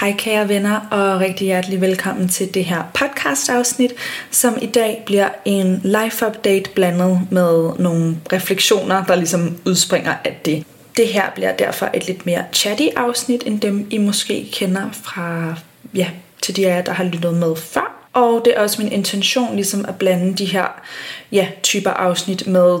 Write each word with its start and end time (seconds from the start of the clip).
Hej 0.00 0.14
kære 0.18 0.48
venner 0.48 0.80
og 0.90 1.20
rigtig 1.20 1.44
hjertelig 1.44 1.80
velkommen 1.80 2.28
til 2.28 2.54
det 2.54 2.64
her 2.64 2.82
podcast 2.94 3.50
afsnit, 3.50 3.92
som 4.30 4.58
i 4.62 4.66
dag 4.66 5.02
bliver 5.06 5.28
en 5.44 5.80
life-update 5.84 6.74
blandet 6.74 7.20
med 7.30 7.70
nogle 7.78 8.16
refleksioner, 8.32 9.04
der 9.04 9.14
ligesom 9.14 9.56
udspringer 9.66 10.14
af 10.24 10.40
det. 10.44 10.64
Det 10.96 11.08
her 11.08 11.30
bliver 11.34 11.56
derfor 11.56 11.90
et 11.94 12.06
lidt 12.06 12.26
mere 12.26 12.44
chatty 12.52 12.86
afsnit, 12.96 13.42
end 13.46 13.60
dem 13.60 13.86
I 13.90 13.98
måske 13.98 14.48
kender 14.52 14.90
fra, 14.92 15.54
ja, 15.94 16.08
til 16.42 16.56
de 16.56 16.66
af 16.66 16.76
jer, 16.76 16.82
der 16.82 16.92
har 16.92 17.04
lyttet 17.04 17.34
med 17.34 17.56
før. 17.56 18.08
Og 18.12 18.42
det 18.44 18.56
er 18.56 18.60
også 18.60 18.82
min 18.82 18.92
intention 18.92 19.56
ligesom 19.56 19.84
at 19.88 19.98
blande 19.98 20.34
de 20.34 20.44
her 20.44 20.66
ja, 21.32 21.48
typer 21.62 21.90
afsnit 21.90 22.46
med 22.46 22.78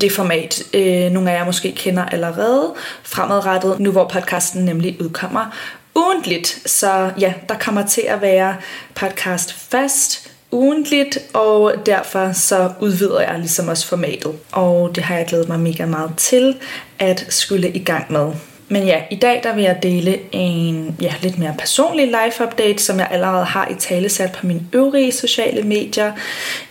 det 0.00 0.12
format, 0.12 0.62
øh, 0.74 1.10
nogle 1.10 1.30
af 1.30 1.38
jer 1.38 1.44
måske 1.44 1.72
kender 1.72 2.04
allerede 2.04 2.74
fremadrettet, 3.02 3.80
nu 3.80 3.90
hvor 3.90 4.08
podcasten 4.08 4.64
nemlig 4.64 4.96
udkommer 5.00 5.54
ugentligt. 5.94 6.62
Så 6.66 7.10
ja, 7.20 7.34
der 7.48 7.54
kommer 7.58 7.86
til 7.86 8.04
at 8.08 8.20
være 8.20 8.56
podcast 8.94 9.52
fast 9.52 10.30
ugentligt, 10.50 11.18
og 11.32 11.74
derfor 11.86 12.32
så 12.32 12.72
udvider 12.80 13.20
jeg 13.20 13.38
ligesom 13.38 13.68
også 13.68 13.86
formatet. 13.86 14.32
Og 14.52 14.94
det 14.94 15.04
har 15.04 15.16
jeg 15.16 15.26
glædet 15.26 15.48
mig 15.48 15.60
mega 15.60 15.86
meget 15.86 16.10
til 16.16 16.56
at 16.98 17.26
skulle 17.28 17.70
i 17.70 17.84
gang 17.84 18.12
med. 18.12 18.32
Men 18.68 18.86
ja, 18.86 19.02
i 19.10 19.16
dag 19.16 19.40
der 19.42 19.54
vil 19.54 19.64
jeg 19.64 19.82
dele 19.82 20.18
en 20.32 20.96
ja, 21.00 21.14
lidt 21.22 21.38
mere 21.38 21.54
personlig 21.58 22.06
life 22.06 22.44
update, 22.44 22.82
som 22.82 22.98
jeg 22.98 23.08
allerede 23.10 23.44
har 23.44 23.68
i 23.68 23.74
tale 23.74 24.08
sat 24.08 24.32
på 24.32 24.46
mine 24.46 24.66
øvrige 24.72 25.12
sociale 25.12 25.62
medier. 25.62 26.12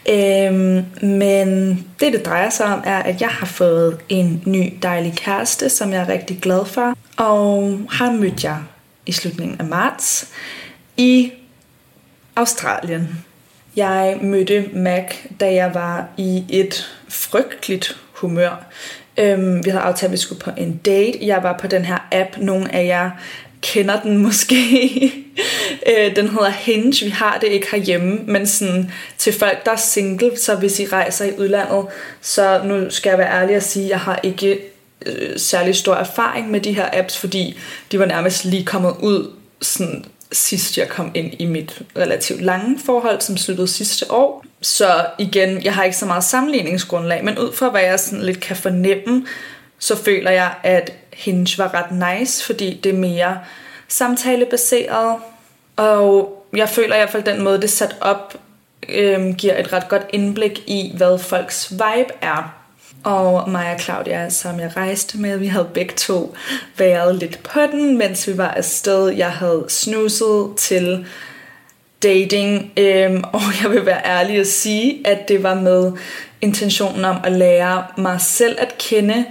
Øhm, 0.09 0.86
men 1.02 1.73
det, 1.99 2.14
det 2.14 2.25
drejer 2.25 2.49
sig 2.49 2.66
om, 2.66 2.81
er, 2.86 2.99
at 2.99 3.21
jeg 3.21 3.30
har 3.30 3.45
fået 3.45 3.97
en 4.09 4.44
ny 4.45 4.73
dejlig 4.81 5.14
kæreste, 5.16 5.69
som 5.69 5.94
jeg 5.94 6.02
er 6.02 6.09
rigtig 6.09 6.39
glad 6.41 6.66
for. 6.66 6.97
Og 7.17 7.80
har 7.89 8.11
mødt 8.11 8.44
jer 8.44 8.58
i 9.05 9.11
slutningen 9.11 9.59
af 9.59 9.66
marts 9.66 10.27
i 10.97 11.31
Australien. 12.36 13.25
Jeg 13.75 14.17
mødte 14.21 14.69
Mac, 14.73 15.16
da 15.39 15.53
jeg 15.53 15.73
var 15.73 16.08
i 16.17 16.44
et 16.49 16.89
frygteligt 17.08 17.97
humør. 18.14 18.66
Øhm, 19.17 19.66
vi 19.66 19.69
havde 19.69 19.83
aftalt, 19.83 20.08
at 20.08 20.11
vi 20.11 20.17
skulle 20.17 20.42
på 20.42 20.52
en 20.58 20.78
date. 20.86 21.17
Jeg 21.22 21.44
var 21.44 21.58
på 21.58 21.67
den 21.67 21.86
her 21.86 22.08
app. 22.11 22.38
Nogle 22.38 22.75
af 22.75 22.86
jer 22.86 23.09
kender 23.61 24.02
den 24.02 24.17
måske. 24.17 24.55
øh, 25.89 26.16
den 26.16 26.28
hedder 26.28 26.50
Hinge. 26.50 27.05
Vi 27.05 27.09
har 27.09 27.38
det 27.39 27.47
ikke 27.47 27.67
herhjemme, 27.72 28.20
men 28.25 28.47
sådan, 28.47 28.92
til 29.17 29.33
folk, 29.33 29.66
der 29.66 29.72
er 29.72 29.75
single, 29.75 30.38
så 30.38 30.55
hvis 30.55 30.80
I 30.80 30.86
rejser 30.86 31.25
i 31.25 31.31
udlandet, 31.38 31.86
så 32.22 32.61
nu 32.64 32.89
skal 32.89 33.09
jeg 33.09 33.17
være 33.17 33.42
ærlig 33.42 33.55
at 33.55 33.64
sige, 33.64 33.86
at 33.86 33.89
jeg 33.89 34.00
har 34.00 34.20
ikke 34.23 34.59
øh, 35.05 35.39
særlig 35.39 35.75
stor 35.75 35.95
erfaring 35.95 36.52
med 36.52 36.61
de 36.61 36.73
her 36.73 36.89
apps, 36.94 37.17
fordi 37.17 37.58
de 37.92 38.00
var 38.00 38.05
nærmest 38.05 38.45
lige 38.45 38.66
kommet 38.66 38.95
ud 39.02 39.31
sådan 39.61 40.05
sidst 40.33 40.77
jeg 40.77 40.89
kom 40.89 41.11
ind 41.14 41.33
i 41.39 41.45
mit 41.45 41.82
relativt 41.98 42.42
lange 42.42 42.80
forhold, 42.86 43.21
som 43.21 43.38
sluttede 43.38 43.67
sidste 43.67 44.11
år. 44.11 44.45
Så 44.61 45.05
igen, 45.20 45.64
jeg 45.64 45.76
har 45.76 45.83
ikke 45.83 45.98
så 45.98 46.05
meget 46.05 46.23
sammenligningsgrundlag, 46.23 47.23
men 47.23 47.39
ud 47.39 47.54
fra 47.54 47.70
hvad 47.70 47.82
jeg 47.82 47.99
sådan 47.99 48.26
lidt 48.26 48.39
kan 48.39 48.55
fornemme, 48.55 49.26
så 49.80 49.95
føler 49.95 50.32
jeg, 50.32 50.54
at 50.64 50.94
Hinge 51.14 51.58
var 51.58 51.73
ret 51.73 52.20
nice, 52.20 52.45
fordi 52.45 52.80
det 52.83 52.89
er 52.89 52.98
mere 52.98 53.39
samtalebaseret, 53.88 55.16
og 55.76 56.45
jeg 56.55 56.70
føler 56.70 56.95
i 56.95 56.98
hvert 56.98 57.10
fald, 57.10 57.23
den 57.23 57.44
måde, 57.44 57.58
det 57.58 57.64
er 57.64 57.67
sat 57.67 57.95
op, 58.02 58.36
øhm, 58.89 59.36
giver 59.36 59.60
et 59.60 59.73
ret 59.73 59.89
godt 59.89 60.05
indblik 60.14 60.64
i, 60.67 60.94
hvad 60.98 61.20
folks 61.20 61.71
vibe 61.71 62.14
er. 62.21 62.63
Og 63.03 63.49
mig 63.49 63.73
og 63.73 63.80
Claudia, 63.80 64.30
som 64.30 64.59
jeg 64.59 64.71
rejste 64.77 65.17
med, 65.17 65.37
vi 65.37 65.47
havde 65.47 65.69
begge 65.73 65.93
to 65.95 66.36
været 66.77 67.15
lidt 67.15 67.43
på 67.43 67.59
den, 67.71 67.97
mens 67.97 68.27
vi 68.27 68.37
var 68.37 68.47
afsted. 68.52 69.09
Jeg 69.09 69.31
havde 69.31 69.65
snuset 69.69 70.47
til 70.58 71.05
dating, 72.03 72.71
øhm, 72.77 73.23
og 73.33 73.41
jeg 73.64 73.71
vil 73.71 73.86
være 73.86 74.05
ærlig 74.05 74.39
at 74.39 74.47
sige, 74.47 75.08
at 75.08 75.27
det 75.27 75.43
var 75.43 75.55
med 75.55 75.91
intentionen 76.41 77.05
om 77.05 77.17
at 77.23 77.31
lære 77.31 77.86
mig 77.97 78.21
selv 78.21 78.55
at 78.59 78.77
kende. 78.77 79.25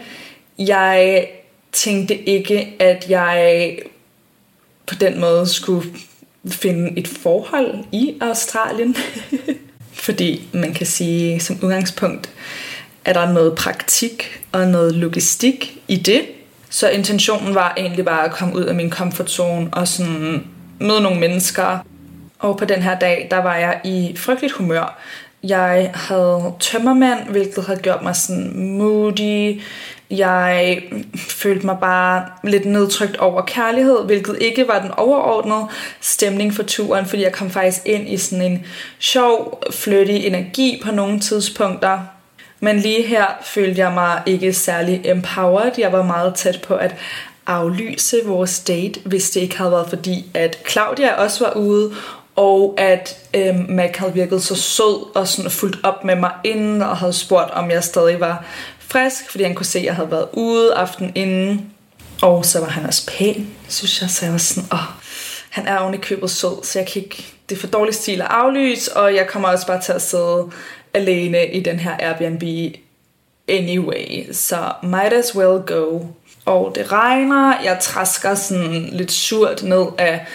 Jeg 0.58 1.26
tænkte 1.72 2.28
ikke, 2.28 2.76
at 2.78 3.10
jeg 3.10 3.78
på 4.86 4.94
den 4.94 5.20
måde 5.20 5.46
skulle 5.46 5.88
finde 6.50 6.98
et 6.98 7.08
forhold 7.08 7.84
i 7.92 8.16
Australien. 8.20 8.96
Fordi 9.92 10.48
man 10.52 10.74
kan 10.74 10.86
sige 10.86 11.40
som 11.40 11.58
udgangspunkt, 11.62 12.30
er 13.04 13.12
der 13.12 13.32
noget 13.32 13.54
praktik 13.54 14.40
og 14.52 14.66
noget 14.66 14.94
logistik 14.94 15.78
i 15.88 15.96
det. 15.96 16.22
Så 16.70 16.88
intentionen 16.88 17.54
var 17.54 17.74
egentlig 17.76 18.04
bare 18.04 18.24
at 18.24 18.32
komme 18.32 18.56
ud 18.56 18.64
af 18.64 18.74
min 18.74 18.90
comfort 18.90 19.30
zone 19.30 19.68
og 19.72 19.88
sådan 19.88 20.44
møde 20.80 21.00
nogle 21.00 21.20
mennesker. 21.20 21.78
Og 22.38 22.58
på 22.58 22.64
den 22.64 22.82
her 22.82 22.98
dag, 22.98 23.28
der 23.30 23.36
var 23.36 23.56
jeg 23.56 23.80
i 23.84 24.14
frygteligt 24.16 24.52
humør. 24.52 24.98
Jeg 25.42 25.90
havde 25.94 26.52
tømmermand, 26.60 27.28
hvilket 27.28 27.64
havde 27.64 27.80
gjort 27.80 28.02
mig 28.02 28.16
sådan 28.16 28.52
moody. 28.56 29.60
Jeg 30.10 30.82
følte 31.16 31.66
mig 31.66 31.76
bare 31.80 32.24
lidt 32.44 32.66
nedtrykt 32.66 33.16
over 33.16 33.42
kærlighed, 33.42 34.04
hvilket 34.04 34.36
ikke 34.40 34.69
var 34.69 34.80
den 34.82 34.90
overordnede 34.90 35.66
stemning 36.00 36.54
for 36.54 36.62
turen, 36.62 37.06
fordi 37.06 37.22
jeg 37.22 37.32
kom 37.32 37.50
faktisk 37.50 37.80
ind 37.84 38.08
i 38.08 38.16
sådan 38.16 38.44
en 38.52 38.66
sjov, 38.98 39.62
flyttig 39.70 40.26
energi 40.26 40.80
på 40.84 40.90
nogle 40.90 41.20
tidspunkter. 41.20 41.98
Men 42.64 42.78
lige 42.78 43.06
her 43.06 43.26
følte 43.44 43.80
jeg 43.80 43.92
mig 43.92 44.22
ikke 44.26 44.52
særlig 44.52 45.00
empowered. 45.04 45.72
Jeg 45.78 45.92
var 45.92 46.02
meget 46.02 46.34
tæt 46.34 46.62
på 46.62 46.74
at 46.74 46.94
aflyse 47.46 48.16
vores 48.24 48.60
date, 48.60 49.00
hvis 49.04 49.30
det 49.30 49.40
ikke 49.40 49.58
havde 49.58 49.72
været 49.72 49.88
fordi, 49.88 50.30
at 50.34 50.58
Claudia 50.68 51.14
også 51.14 51.44
var 51.44 51.52
ude, 51.52 51.94
og 52.36 52.74
at 52.78 53.16
øh, 53.34 53.68
Mac 53.68 53.96
havde 53.96 54.12
virket 54.12 54.42
så 54.42 54.54
sød 54.54 55.16
og 55.16 55.28
sådan 55.28 55.50
fuldt 55.50 55.78
op 55.82 56.04
med 56.04 56.16
mig 56.16 56.30
inden, 56.44 56.82
og 56.82 56.96
havde 56.96 57.12
spurgt, 57.12 57.50
om 57.50 57.70
jeg 57.70 57.84
stadig 57.84 58.20
var 58.20 58.44
frisk, 58.78 59.30
fordi 59.30 59.44
han 59.44 59.54
kunne 59.54 59.66
se, 59.66 59.78
at 59.78 59.84
jeg 59.84 59.94
havde 59.94 60.10
været 60.10 60.28
ude 60.32 60.74
aften 60.74 61.12
inden. 61.14 61.70
Og 62.22 62.44
så 62.44 62.60
var 62.60 62.68
han 62.68 62.86
også 62.86 63.06
pæn, 63.06 63.50
synes 63.68 64.00
jeg, 64.02 64.10
så 64.10 64.24
jeg 64.24 64.32
var 64.32 64.38
sådan, 64.38 64.68
åh, 64.72 64.78
han 65.50 65.66
er 65.66 65.78
oven 65.78 65.94
i 65.94 65.96
købet 65.96 66.30
sød, 66.30 66.64
så 66.64 66.78
jeg 66.78 66.88
kan 66.88 67.02
ikke, 67.02 67.26
det 67.48 67.56
er 67.56 67.60
for 67.60 67.66
dårlig 67.66 67.94
stil 67.94 68.20
at 68.20 68.26
aflyse, 68.30 68.96
og 68.96 69.14
jeg 69.14 69.26
kommer 69.26 69.48
også 69.48 69.66
bare 69.66 69.80
til 69.80 69.92
at 69.92 70.02
sidde 70.02 70.50
alene 70.94 71.47
i 71.47 71.60
den 71.60 71.78
her 71.78 71.97
Airbnb 72.00 72.42
anyway, 73.48 74.32
så 74.32 74.72
might 74.82 75.12
as 75.12 75.36
well 75.36 75.62
go. 75.66 76.00
Og 76.44 76.72
det 76.75 76.92
regner, 76.92 77.62
jeg 77.64 77.78
træsker 77.80 78.34
sådan 78.34 78.88
lidt 78.92 79.12
surt 79.12 79.62
ned 79.62 79.86
af 79.98 80.26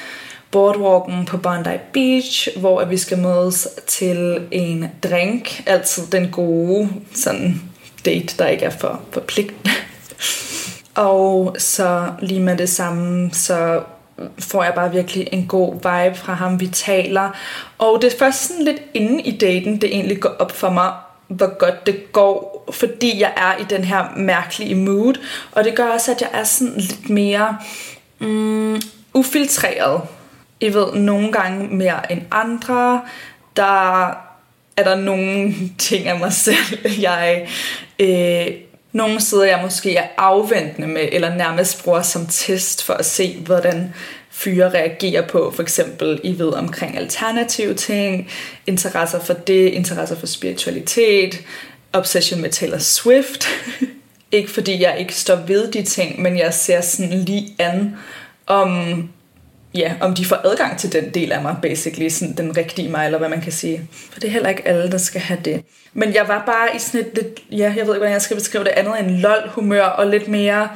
boardwalken 0.51 1.25
på 1.25 1.37
Bondi 1.37 1.77
Beach, 1.93 2.59
hvor 2.59 2.85
vi 2.85 2.97
skal 2.97 3.17
mødes 3.17 3.67
til 3.87 4.47
en 4.51 4.85
drink, 5.03 5.63
altså 5.65 6.01
den 6.11 6.31
gode 6.31 6.89
sådan 7.13 7.61
date, 8.05 8.35
der 8.37 8.47
ikke 8.47 8.65
er 8.65 8.69
for 8.69 9.01
forpligtende. 9.11 9.71
Og 10.95 11.55
så 11.59 12.11
lige 12.21 12.41
med 12.41 12.57
det 12.57 12.69
samme, 12.69 13.29
så 13.33 13.81
får 14.39 14.63
jeg 14.63 14.73
bare 14.73 14.91
virkelig 14.91 15.27
en 15.31 15.47
god 15.47 15.73
vibe 15.73 16.17
fra 16.17 16.33
ham, 16.33 16.59
vi 16.59 16.67
taler. 16.67 17.29
Og 17.77 18.01
det 18.01 18.13
er 18.13 18.17
først 18.19 18.47
sådan 18.47 18.65
lidt 18.65 18.81
inde 18.93 19.21
i 19.21 19.37
daten, 19.37 19.81
det 19.81 19.89
egentlig 19.95 20.19
går 20.19 20.35
op 20.39 20.51
for 20.51 20.69
mig, 20.69 20.91
hvor 21.27 21.57
godt 21.57 21.85
det 21.85 22.11
går, 22.11 22.65
fordi 22.71 23.19
jeg 23.19 23.33
er 23.37 23.61
i 23.61 23.63
den 23.69 23.83
her 23.83 24.03
mærkelige 24.15 24.75
mood. 24.75 25.13
Og 25.51 25.63
det 25.63 25.75
gør 25.75 25.85
også, 25.85 26.11
at 26.11 26.21
jeg 26.21 26.29
er 26.33 26.43
sådan 26.43 26.73
lidt 26.77 27.09
mere 27.09 27.57
mm, 28.19 28.81
ufiltreret. 29.13 30.01
I 30.59 30.73
ved, 30.73 30.93
nogle 30.93 31.31
gange 31.31 31.67
mere 31.67 32.11
end 32.11 32.21
andre. 32.31 33.01
Der 33.55 34.07
er 34.77 34.83
der 34.83 34.95
nogle 34.95 35.53
ting 35.77 36.07
af 36.07 36.19
mig 36.19 36.33
selv, 36.33 36.79
jeg 37.01 37.47
øh, 37.99 38.47
nogle 38.97 39.21
sider, 39.21 39.45
jeg 39.45 39.59
måske 39.63 39.95
er 39.95 40.07
afventende 40.17 40.87
med, 40.87 41.09
eller 41.11 41.35
nærmest 41.35 41.83
bruger 41.83 42.01
som 42.01 42.27
test 42.27 42.83
for 42.83 42.93
at 42.93 43.05
se, 43.05 43.37
hvordan 43.45 43.93
fyre 44.31 44.69
reagerer 44.69 45.27
på, 45.27 45.51
for 45.55 45.63
eksempel 45.63 46.19
I 46.23 46.39
ved 46.39 46.53
omkring 46.53 46.97
alternative 46.97 47.73
ting, 47.73 48.29
interesser 48.67 49.19
for 49.19 49.33
det, 49.33 49.69
interesser 49.69 50.15
for 50.15 50.27
spiritualitet, 50.27 51.41
obsession 51.93 52.41
med 52.41 52.49
Taylor 52.49 52.77
Swift. 52.77 53.47
Ikke 54.31 54.51
fordi 54.51 54.81
jeg 54.81 54.99
ikke 54.99 55.15
står 55.15 55.35
ved 55.35 55.71
de 55.71 55.83
ting, 55.83 56.21
men 56.21 56.37
jeg 56.37 56.53
ser 56.53 56.81
sådan 56.81 57.13
lige 57.13 57.55
an, 57.59 57.95
om, 58.47 59.09
ja, 59.77 59.93
om 60.01 60.13
de 60.13 60.25
får 60.25 60.35
adgang 60.43 60.79
til 60.79 60.93
den 60.93 61.09
del 61.09 61.31
af 61.31 61.41
mig, 61.41 61.55
basically, 61.61 62.09
sådan 62.09 62.33
den 62.37 62.57
rigtige 62.57 62.89
mig, 62.89 63.05
eller 63.05 63.17
hvad 63.17 63.29
man 63.29 63.41
kan 63.41 63.51
sige. 63.51 63.81
For 64.11 64.19
det 64.19 64.27
er 64.27 64.31
heller 64.31 64.49
ikke 64.49 64.67
alle, 64.67 64.91
der 64.91 64.97
skal 64.97 65.21
have 65.21 65.39
det. 65.45 65.63
Men 65.93 66.13
jeg 66.13 66.27
var 66.27 66.43
bare 66.45 66.75
i 66.75 66.79
sådan 66.79 67.01
et 67.01 67.11
lidt, 67.15 67.39
ja, 67.51 67.57
jeg 67.57 67.73
ved 67.73 67.81
ikke, 67.81 67.93
hvordan 67.93 68.11
jeg 68.11 68.21
skal 68.21 68.37
beskrive 68.37 68.63
det, 68.63 68.71
andet 68.71 68.99
end 68.99 69.09
lol-humør, 69.09 69.83
og 69.83 70.07
lidt 70.07 70.27
mere 70.27 70.69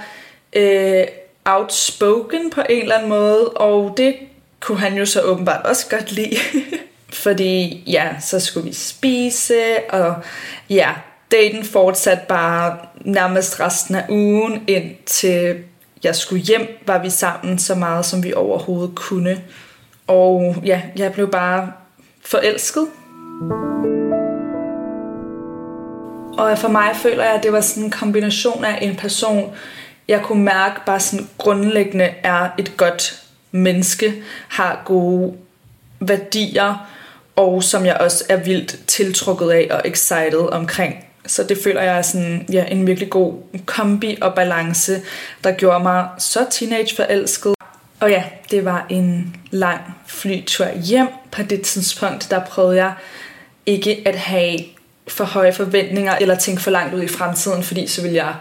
øh, 0.53 1.03
outspoken 1.45 2.49
på 2.49 2.61
en 2.69 2.81
eller 2.81 2.95
anden 2.95 3.09
måde, 3.09 3.49
og 3.49 3.93
det 3.97 4.15
kunne 4.59 4.79
han 4.79 4.93
jo 4.93 5.05
så 5.05 5.21
åbenbart 5.21 5.65
også 5.65 5.89
godt 5.89 6.11
lide. 6.11 6.37
Fordi 7.13 7.83
ja, 7.87 8.09
så 8.19 8.39
skulle 8.39 8.67
vi 8.67 8.73
spise, 8.73 9.63
og 9.89 10.15
ja, 10.69 10.89
daten 11.31 11.63
fortsatte 11.63 12.23
bare 12.27 12.77
nærmest 13.05 13.59
resten 13.59 13.95
af 13.95 14.05
ugen, 14.09 14.63
indtil 14.67 15.55
jeg 16.03 16.15
skulle 16.15 16.41
hjem, 16.41 16.67
var 16.87 16.97
vi 16.97 17.09
sammen 17.09 17.59
så 17.59 17.75
meget, 17.75 18.05
som 18.05 18.23
vi 18.23 18.33
overhovedet 18.33 18.95
kunne. 18.95 19.41
Og 20.07 20.55
ja, 20.65 20.81
jeg 20.95 21.13
blev 21.13 21.31
bare 21.31 21.71
forelsket. 22.25 22.87
Og 26.37 26.57
for 26.57 26.67
mig 26.67 26.95
føler 26.95 27.23
jeg, 27.23 27.33
at 27.33 27.43
det 27.43 27.51
var 27.51 27.61
sådan 27.61 27.83
en 27.83 27.91
kombination 27.91 28.65
af 28.65 28.79
en 28.81 28.95
person, 28.95 29.53
jeg 30.07 30.21
kunne 30.21 30.43
mærke 30.43 30.81
bare 30.85 30.99
sådan 30.99 31.29
grundlæggende 31.37 32.05
er 32.23 32.49
et 32.57 32.77
godt 32.77 33.23
menneske, 33.51 34.23
har 34.47 34.81
gode 34.85 35.33
værdier, 35.99 36.87
og 37.35 37.63
som 37.63 37.85
jeg 37.85 37.97
også 37.97 38.23
er 38.29 38.37
vildt 38.37 38.87
tiltrukket 38.87 39.49
af 39.49 39.67
og 39.71 39.81
excited 39.85 40.49
omkring. 40.51 41.05
Så 41.27 41.43
det 41.43 41.57
føler 41.63 41.81
jeg 41.81 41.97
er 41.97 42.01
sådan, 42.01 42.45
ja, 42.51 42.65
en 42.65 42.87
virkelig 42.87 43.09
god 43.09 43.33
kombi 43.65 44.17
og 44.21 44.35
balance, 44.35 45.01
der 45.43 45.51
gjorde 45.51 45.83
mig 45.83 46.07
så 46.17 46.45
teenageforelsket. 46.51 47.53
Og 47.99 48.09
ja, 48.09 48.23
det 48.51 48.65
var 48.65 48.85
en 48.89 49.35
lang 49.51 49.81
flytur 50.07 50.67
hjem. 50.83 51.07
På 51.31 51.43
det 51.43 51.61
tidspunkt, 51.61 52.27
der 52.31 52.39
prøvede 52.39 52.75
jeg 52.75 52.93
ikke 53.65 54.03
at 54.05 54.15
have 54.15 54.59
for 55.07 55.23
høje 55.23 55.53
forventninger, 55.53 56.15
eller 56.15 56.35
tænke 56.35 56.61
for 56.61 56.71
langt 56.71 56.93
ud 56.93 57.03
i 57.03 57.07
fremtiden, 57.07 57.63
fordi 57.63 57.87
så 57.87 58.01
ville 58.01 58.15
jeg 58.15 58.35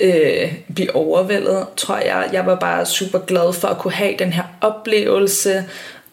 øh, 0.00 0.54
blive 0.74 0.96
overvældet, 0.96 1.66
tror 1.76 1.96
jeg. 1.96 2.28
Jeg 2.32 2.46
var 2.46 2.54
bare 2.54 2.86
super 2.86 3.18
glad 3.18 3.52
for 3.52 3.68
at 3.68 3.78
kunne 3.78 3.92
have 3.92 4.14
den 4.18 4.32
her 4.32 4.44
oplevelse, 4.60 5.64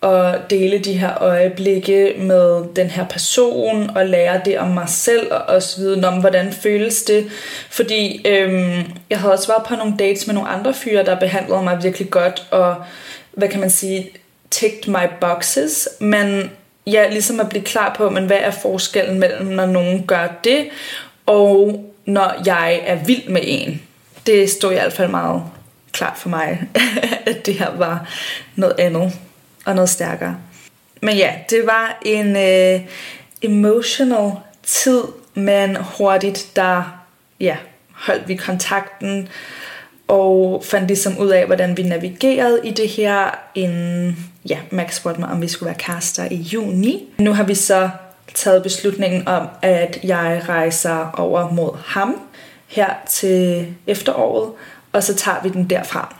at 0.03 0.49
dele 0.49 0.79
de 0.79 0.93
her 0.93 1.21
øjeblikke 1.21 2.13
med 2.17 2.63
den 2.75 2.87
her 2.87 3.05
person 3.07 3.89
og 3.95 4.05
lære 4.05 4.41
det 4.45 4.59
om 4.59 4.67
mig 4.67 4.89
selv 4.89 5.31
og 5.31 5.41
også 5.41 5.77
vide 5.77 6.07
om, 6.07 6.19
hvordan 6.19 6.53
føles 6.53 7.03
det. 7.03 7.29
Fordi 7.69 8.27
øhm, 8.27 8.83
jeg 9.09 9.19
havde 9.19 9.33
også 9.33 9.47
været 9.47 9.63
på 9.67 9.75
nogle 9.75 9.93
dates 9.99 10.27
med 10.27 10.35
nogle 10.35 10.49
andre 10.49 10.73
fyre, 10.73 11.05
der 11.05 11.19
behandlede 11.19 11.63
mig 11.63 11.83
virkelig 11.83 12.09
godt 12.09 12.47
og, 12.51 12.75
hvad 13.31 13.47
kan 13.47 13.59
man 13.59 13.69
sige, 13.69 14.09
ticked 14.51 14.87
my 14.87 15.07
boxes. 15.21 15.89
Men 15.99 16.51
ja, 16.87 17.09
ligesom 17.09 17.39
at 17.39 17.49
blive 17.49 17.63
klar 17.63 17.93
på, 17.97 18.09
men 18.09 18.25
hvad 18.25 18.37
er 18.41 18.51
forskellen 18.51 19.19
mellem, 19.19 19.47
når 19.47 19.65
nogen 19.65 20.03
gør 20.07 20.27
det, 20.43 20.65
og 21.25 21.85
når 22.05 22.41
jeg 22.45 22.81
er 22.85 22.95
vild 22.95 23.29
med 23.29 23.41
en. 23.43 23.81
Det 24.25 24.49
stod 24.49 24.71
i 24.71 24.73
hvert 24.73 24.93
fald 24.93 25.09
meget 25.09 25.43
klart 25.91 26.17
for 26.17 26.29
mig, 26.29 26.61
at 27.25 27.45
det 27.45 27.53
her 27.53 27.77
var 27.77 28.07
noget 28.55 28.75
andet 28.79 29.13
og 29.65 29.75
noget 29.75 29.89
stærkere. 29.89 30.37
Men 31.01 31.17
ja, 31.17 31.33
det 31.49 31.65
var 31.65 31.99
en 32.05 32.35
øh, 32.35 32.81
emotional 33.41 34.31
tid, 34.63 35.01
men 35.33 35.77
hurtigt 35.97 36.51
der 36.55 37.03
ja, 37.39 37.57
holdt 37.91 38.27
vi 38.27 38.35
kontakten 38.35 39.29
og 40.07 40.63
fandt 40.65 40.87
ligesom 40.87 41.17
ud 41.17 41.29
af, 41.29 41.45
hvordan 41.45 41.77
vi 41.77 41.83
navigerede 41.83 42.59
i 42.63 42.71
det 42.71 42.89
her, 42.89 43.39
inden 43.55 44.29
ja, 44.49 44.59
Max 44.71 44.95
spurgte 44.95 45.19
mig, 45.19 45.29
om 45.29 45.41
vi 45.41 45.47
skulle 45.47 45.67
være 45.67 45.79
kærester 45.79 46.27
i 46.31 46.35
juni. 46.35 47.13
Nu 47.17 47.33
har 47.33 47.43
vi 47.43 47.55
så 47.55 47.89
taget 48.33 48.63
beslutningen 48.63 49.27
om, 49.27 49.47
at 49.61 49.99
jeg 50.03 50.41
rejser 50.49 51.11
over 51.17 51.51
mod 51.51 51.77
ham 51.85 52.21
her 52.67 52.93
til 53.09 53.67
efteråret, 53.87 54.51
og 54.93 55.03
så 55.03 55.15
tager 55.15 55.37
vi 55.43 55.49
den 55.49 55.69
derfra. 55.69 56.15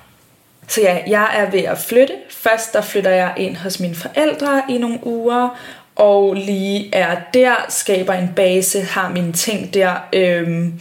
Så 0.68 0.82
ja, 0.82 0.98
jeg 1.08 1.30
er 1.34 1.52
ved 1.52 1.60
at 1.60 1.78
flytte. 1.78 2.14
Først 2.30 2.74
der 2.74 2.82
flytter 2.82 3.12
jeg 3.12 3.34
ind 3.38 3.56
hos 3.56 3.80
mine 3.80 3.96
forældre 3.96 4.62
i 4.70 4.78
nogle 4.78 5.00
uger, 5.04 5.60
og 5.96 6.34
lige 6.34 6.96
er 6.96 7.18
der, 7.34 7.66
skaber 7.70 8.14
en 8.14 8.30
base, 8.36 8.82
har 8.82 9.10
mine 9.10 9.34
ting 9.34 9.74
der, 9.74 9.94
øhm, 10.14 10.80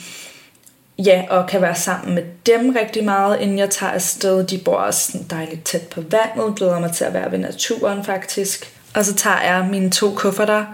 ja, 0.98 1.24
og 1.30 1.46
kan 1.48 1.62
være 1.62 1.74
sammen 1.74 2.14
med 2.14 2.22
dem 2.46 2.76
rigtig 2.80 3.04
meget, 3.04 3.40
inden 3.40 3.58
jeg 3.58 3.70
tager 3.70 3.92
afsted. 3.92 4.46
De 4.46 4.58
bor 4.58 4.76
også 4.76 5.18
dejligt 5.30 5.64
tæt 5.64 5.82
på 5.82 6.00
vandet, 6.00 6.56
glæder 6.56 6.80
mig 6.80 6.92
til 6.92 7.04
at 7.04 7.14
være 7.14 7.32
ved 7.32 7.38
naturen 7.38 8.04
faktisk. 8.04 8.78
Og 8.94 9.04
så 9.04 9.14
tager 9.14 9.42
jeg 9.42 9.68
mine 9.70 9.90
to 9.90 10.14
kufferter 10.14 10.64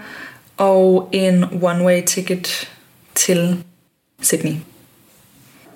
og 0.56 1.08
en 1.12 1.44
one-way 1.44 2.04
ticket 2.04 2.70
til 3.14 3.64
Sydney 4.22 4.54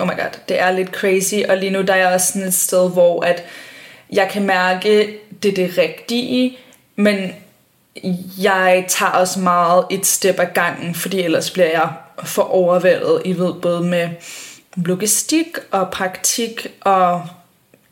oh 0.02 0.08
my 0.08 0.20
god, 0.20 0.40
det 0.48 0.60
er 0.60 0.70
lidt 0.70 0.88
crazy, 0.88 1.34
og 1.48 1.56
lige 1.56 1.70
nu 1.70 1.82
der 1.82 1.92
er 1.92 1.96
jeg 1.96 2.14
også 2.14 2.32
sådan 2.32 2.48
et 2.48 2.54
sted, 2.54 2.90
hvor 2.90 3.24
at 3.24 3.44
jeg 4.12 4.28
kan 4.28 4.42
mærke, 4.42 5.18
det 5.42 5.50
er 5.50 5.54
det 5.54 5.78
rigtige, 5.78 6.58
men 6.96 7.32
jeg 8.42 8.84
tager 8.88 9.12
også 9.12 9.40
meget 9.40 9.84
et 9.90 10.06
step 10.06 10.40
ad 10.40 10.46
gangen, 10.54 10.94
fordi 10.94 11.20
ellers 11.20 11.50
bliver 11.50 11.68
jeg 11.68 11.88
for 12.24 12.42
overvældet, 12.42 13.22
I 13.24 13.32
ved, 13.32 13.52
både 13.52 13.80
med 13.80 14.08
logistik 14.76 15.46
og 15.70 15.90
praktik 15.90 16.66
og 16.80 17.26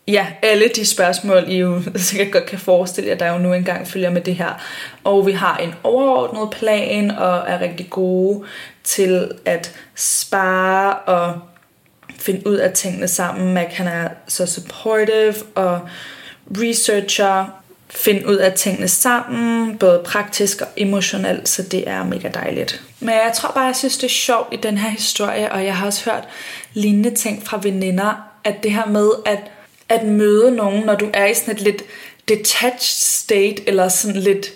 ja, 0.09 0.27
alle 0.43 0.69
de 0.77 0.87
spørgsmål, 0.87 1.45
I 1.49 1.57
jo 1.57 1.83
sikkert 1.97 2.33
godt 2.33 2.47
kan 2.47 2.59
forestille 2.59 3.11
jer, 3.11 3.17
der 3.17 3.33
jo 3.33 3.39
nu 3.39 3.53
engang 3.53 3.89
følger 3.89 4.11
med 4.11 4.21
det 4.21 4.35
her. 4.35 4.63
Og 5.05 5.27
vi 5.27 5.33
har 5.33 5.57
en 5.57 5.75
overordnet 5.83 6.51
plan 6.51 7.11
og 7.11 7.45
er 7.47 7.61
rigtig 7.61 7.91
gode 7.91 8.45
til 8.85 9.31
at 9.45 9.75
spare 9.95 10.95
og 10.95 11.41
finde 12.21 12.47
ud 12.47 12.57
af 12.57 12.73
tingene 12.73 13.09
sammen. 13.09 13.55
Mac 13.55 13.69
han 13.71 13.87
er 13.87 14.09
så 14.29 14.47
supportive 14.47 15.35
og 15.55 15.81
researcher, 16.51 17.47
finde 17.91 18.27
ud 18.27 18.37
af 18.37 18.53
tingene 18.53 18.89
sammen, 18.89 19.79
både 19.79 20.03
praktisk 20.05 20.61
og 20.61 20.69
emotionelt, 20.77 21.49
så 21.49 21.63
det 21.63 21.89
er 21.89 22.05
mega 22.05 22.29
dejligt. 22.29 22.83
Men 23.01 23.09
jeg 23.09 23.33
tror 23.35 23.53
bare, 23.55 23.65
jeg 23.65 23.77
synes, 23.77 23.97
det 23.97 24.05
er 24.05 24.11
sjovt 24.11 24.55
i 24.55 24.57
den 24.57 24.79
her 24.79 24.91
historie, 24.91 25.53
og 25.53 25.65
jeg 25.65 25.77
har 25.77 25.87
også 25.87 26.11
hørt 26.11 26.29
lignende 26.73 27.15
ting 27.15 27.47
fra 27.47 27.61
veninder, 27.63 28.31
at 28.45 28.63
det 28.63 28.73
her 28.73 28.87
med 28.87 29.11
at, 29.27 29.39
at 29.89 30.07
møde 30.07 30.51
nogen, 30.51 30.85
når 30.85 30.95
du 30.95 31.11
er 31.13 31.27
i 31.27 31.35
sådan 31.35 31.55
et 31.55 31.61
lidt 31.61 31.83
detached 32.29 32.81
state, 32.81 33.69
eller 33.69 33.89
sådan 33.89 34.21
lidt 34.21 34.47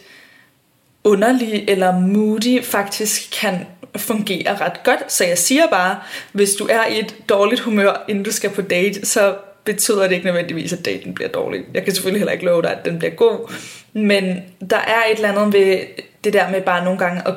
underlig 1.04 1.64
eller 1.68 2.00
moody, 2.00 2.64
faktisk 2.64 3.38
kan 3.40 3.66
fungerer 3.96 4.60
ret 4.60 4.82
godt. 4.84 5.12
Så 5.12 5.24
jeg 5.24 5.38
siger 5.38 5.66
bare, 5.66 5.96
hvis 6.32 6.54
du 6.54 6.66
er 6.70 6.86
i 6.86 6.98
et 6.98 7.14
dårligt 7.28 7.60
humør, 7.60 8.04
inden 8.08 8.24
du 8.24 8.32
skal 8.32 8.50
på 8.50 8.62
date, 8.62 9.06
så 9.06 9.34
betyder 9.64 10.02
det 10.02 10.12
ikke 10.12 10.26
nødvendigvis, 10.26 10.72
at 10.72 10.84
daten 10.84 11.14
bliver 11.14 11.28
dårlig. 11.28 11.60
Jeg 11.74 11.84
kan 11.84 11.94
selvfølgelig 11.94 12.20
heller 12.20 12.32
ikke 12.32 12.44
love 12.44 12.62
dig, 12.62 12.70
at 12.70 12.84
den 12.84 12.98
bliver 12.98 13.14
god. 13.14 13.52
Men 13.92 14.42
der 14.70 14.76
er 14.76 15.02
et 15.10 15.16
eller 15.16 15.32
andet 15.32 15.52
ved 15.52 15.78
det 16.24 16.32
der 16.32 16.50
med 16.50 16.60
bare 16.60 16.84
nogle 16.84 16.98
gange 16.98 17.28
at 17.28 17.34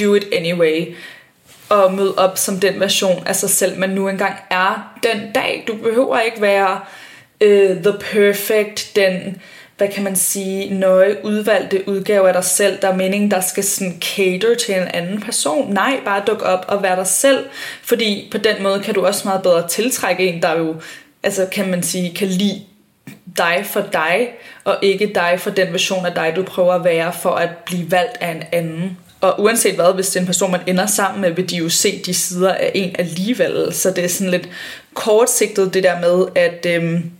do 0.00 0.14
it 0.14 0.26
anyway. 0.32 0.94
Og 1.68 1.94
møde 1.94 2.14
op 2.18 2.38
som 2.38 2.60
den 2.60 2.80
version 2.80 3.26
af 3.26 3.36
sig 3.36 3.50
selv, 3.50 3.78
man 3.78 3.90
nu 3.90 4.08
engang 4.08 4.34
er 4.50 4.98
den 5.02 5.32
dag. 5.34 5.64
Du 5.68 5.76
behøver 5.76 6.20
ikke 6.20 6.40
være 6.40 6.80
uh, 7.44 7.82
the 7.82 7.92
perfect, 8.00 8.92
den 8.96 9.42
hvad 9.78 9.88
kan 9.88 10.04
man 10.04 10.16
sige, 10.16 10.74
nøje 10.74 11.16
udvalgte 11.24 11.88
udgave 11.88 12.28
af 12.28 12.34
dig 12.34 12.44
selv, 12.44 12.78
der 12.82 12.88
er 12.88 12.96
meningen, 12.96 13.30
der 13.30 13.40
skal 13.40 13.64
sådan 13.64 14.00
cater 14.00 14.54
til 14.54 14.74
en 14.74 14.88
anden 14.94 15.20
person. 15.20 15.72
Nej, 15.72 16.00
bare 16.04 16.22
duk 16.26 16.42
op 16.42 16.64
og 16.68 16.82
vær 16.82 16.94
dig 16.94 17.06
selv, 17.06 17.46
fordi 17.82 18.28
på 18.30 18.38
den 18.38 18.62
måde 18.62 18.80
kan 18.80 18.94
du 18.94 19.06
også 19.06 19.28
meget 19.28 19.42
bedre 19.42 19.68
tiltrække 19.68 20.26
en, 20.26 20.42
der 20.42 20.58
jo, 20.58 20.74
altså 21.22 21.46
kan 21.52 21.70
man 21.70 21.82
sige, 21.82 22.14
kan 22.14 22.28
lide 22.28 22.62
dig 23.36 23.62
for 23.64 23.84
dig, 23.92 24.28
og 24.64 24.78
ikke 24.82 25.12
dig 25.14 25.34
for 25.38 25.50
den 25.50 25.72
version 25.72 26.06
af 26.06 26.14
dig, 26.14 26.32
du 26.36 26.42
prøver 26.42 26.72
at 26.72 26.84
være 26.84 27.12
for 27.12 27.30
at 27.30 27.50
blive 27.66 27.90
valgt 27.90 28.16
af 28.20 28.30
en 28.30 28.42
anden. 28.52 28.98
Og 29.20 29.40
uanset 29.40 29.74
hvad, 29.74 29.94
hvis 29.94 30.08
det 30.08 30.16
er 30.16 30.20
en 30.20 30.26
person, 30.26 30.50
man 30.50 30.60
ender 30.66 30.86
sammen 30.86 31.20
med, 31.20 31.30
vil 31.30 31.50
de 31.50 31.56
jo 31.56 31.68
se 31.68 32.02
de 32.06 32.14
sider 32.14 32.54
af 32.54 32.70
en 32.74 32.96
alligevel. 32.98 33.74
Så 33.74 33.90
det 33.90 34.04
er 34.04 34.08
sådan 34.08 34.30
lidt 34.30 34.48
kortsigtet 34.94 35.74
det 35.74 35.82
der 35.82 36.00
med, 36.00 36.26
at 36.34 36.66
øhm, 36.66 37.10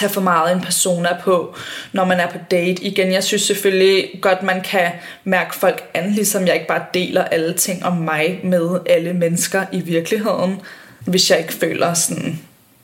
tage 0.00 0.12
for 0.12 0.20
meget 0.20 0.52
en 0.52 0.60
persona 0.60 1.08
på, 1.22 1.56
når 1.92 2.04
man 2.04 2.20
er 2.20 2.30
på 2.30 2.38
date. 2.50 2.84
Igen, 2.84 3.12
jeg 3.12 3.24
synes 3.24 3.42
selvfølgelig 3.42 4.10
godt, 4.22 4.42
man 4.42 4.60
kan 4.62 4.92
mærke 5.24 5.54
folk 5.54 5.82
an, 5.94 6.10
ligesom 6.10 6.46
jeg 6.46 6.54
ikke 6.54 6.66
bare 6.66 6.84
deler 6.94 7.24
alle 7.24 7.54
ting 7.54 7.84
om 7.84 7.96
mig 7.96 8.40
med 8.44 8.78
alle 8.86 9.12
mennesker 9.12 9.64
i 9.72 9.80
virkeligheden. 9.80 10.60
Hvis 11.00 11.30
jeg 11.30 11.38
ikke 11.38 11.52
føler 11.52 11.94
sådan, 11.94 12.40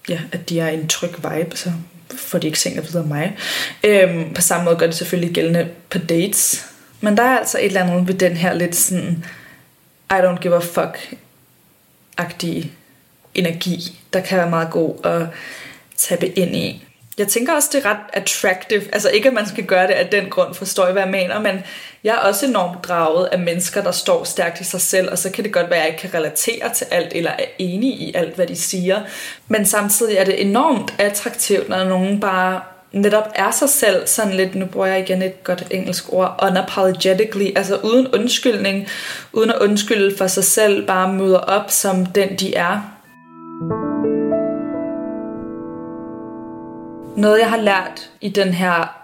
ja, 0.09 0.21
at 0.33 0.49
de 0.49 0.61
er 0.61 0.69
en 0.69 0.89
tryg 0.89 1.11
vibe, 1.17 1.57
så 1.57 1.73
får 2.17 2.39
de 2.39 2.47
ikke 2.47 2.59
ting 2.59 2.79
at 2.79 2.89
vide 2.89 3.01
om 3.03 3.09
mig. 3.09 3.37
Øhm, 3.85 4.35
på 4.35 4.41
samme 4.41 4.65
måde 4.65 4.77
gør 4.77 4.87
det 4.87 4.95
selvfølgelig 4.95 5.35
gældende 5.35 5.69
på 5.91 5.99
dates. 5.99 6.67
Men 7.01 7.17
der 7.17 7.23
er 7.23 7.39
altså 7.39 7.59
et 7.59 7.65
eller 7.65 7.85
andet 7.85 8.09
ved 8.09 8.15
den 8.15 8.37
her 8.37 8.55
lidt 8.55 8.77
sådan, 8.77 9.25
I 10.11 10.15
don't 10.15 10.41
give 10.41 10.57
a 10.57 10.61
fuck-agtige 10.61 11.07
energi, 13.35 14.01
der 14.13 14.21
kan 14.21 14.39
være 14.39 14.51
meget 14.51 14.71
god 14.71 15.07
at 15.07 15.23
tabe 15.97 16.39
ind 16.39 16.57
i. 16.57 16.87
Jeg 17.19 17.29
tænker 17.29 17.53
også, 17.53 17.69
det 17.73 17.85
er 17.85 17.91
ret 17.91 17.97
attractive. 18.13 18.83
Altså 18.93 19.11
ikke, 19.11 19.29
at 19.29 19.35
man 19.35 19.47
skal 19.47 19.65
gøre 19.65 19.87
det 19.87 19.93
af 19.93 20.07
den 20.07 20.31
grund, 20.31 20.55
forstår 20.55 20.85
jeg, 20.85 20.93
hvad 20.93 21.03
jeg 21.03 21.11
mener, 21.11 21.41
men 21.41 21.59
jeg 22.05 22.15
er 22.15 22.19
også 22.19 22.47
enormt 22.47 22.85
draget 22.85 23.29
af 23.33 23.39
mennesker, 23.39 23.83
der 23.83 23.91
står 23.91 24.25
stærkt 24.25 24.61
i 24.61 24.65
sig 24.65 24.81
selv, 24.81 25.11
og 25.11 25.19
så 25.19 25.31
kan 25.31 25.45
det 25.45 25.53
godt 25.53 25.71
være, 25.71 25.79
at 25.79 25.85
jeg 25.85 25.93
ikke 25.93 26.01
kan 26.01 26.15
relatere 26.15 26.75
til 26.75 26.87
alt, 26.91 27.13
eller 27.13 27.31
er 27.31 27.45
enig 27.59 27.91
i 27.91 28.13
alt, 28.15 28.35
hvad 28.35 28.47
de 28.47 28.57
siger. 28.57 29.01
Men 29.49 29.67
samtidig 29.67 30.17
er 30.17 30.25
det 30.25 30.43
enormt 30.43 30.95
attraktivt, 30.99 31.69
når 31.69 31.85
nogen 31.85 32.21
bare 32.21 32.61
netop 32.93 33.29
er 33.35 33.51
sig 33.51 33.69
selv, 33.69 34.07
sådan 34.07 34.33
lidt, 34.33 34.55
nu 34.55 34.67
bruger 34.67 34.87
jeg 34.87 35.01
igen 35.01 35.23
et 35.23 35.45
godt 35.45 35.65
engelsk 35.71 36.13
ord, 36.13 36.39
unapologetically, 36.43 37.51
altså 37.57 37.77
uden 37.77 38.07
undskyldning, 38.15 38.89
uden 39.33 39.51
at 39.51 39.59
undskylde 39.59 40.17
for 40.17 40.27
sig 40.27 40.45
selv, 40.45 40.87
bare 40.87 41.13
møder 41.13 41.39
op 41.39 41.71
som 41.71 42.07
den, 42.07 42.37
de 42.37 42.55
er. 42.55 42.93
Noget, 47.17 47.39
jeg 47.39 47.51
har 47.51 47.57
lært 47.57 48.11
i 48.21 48.29
den 48.29 48.55
her 48.55 48.97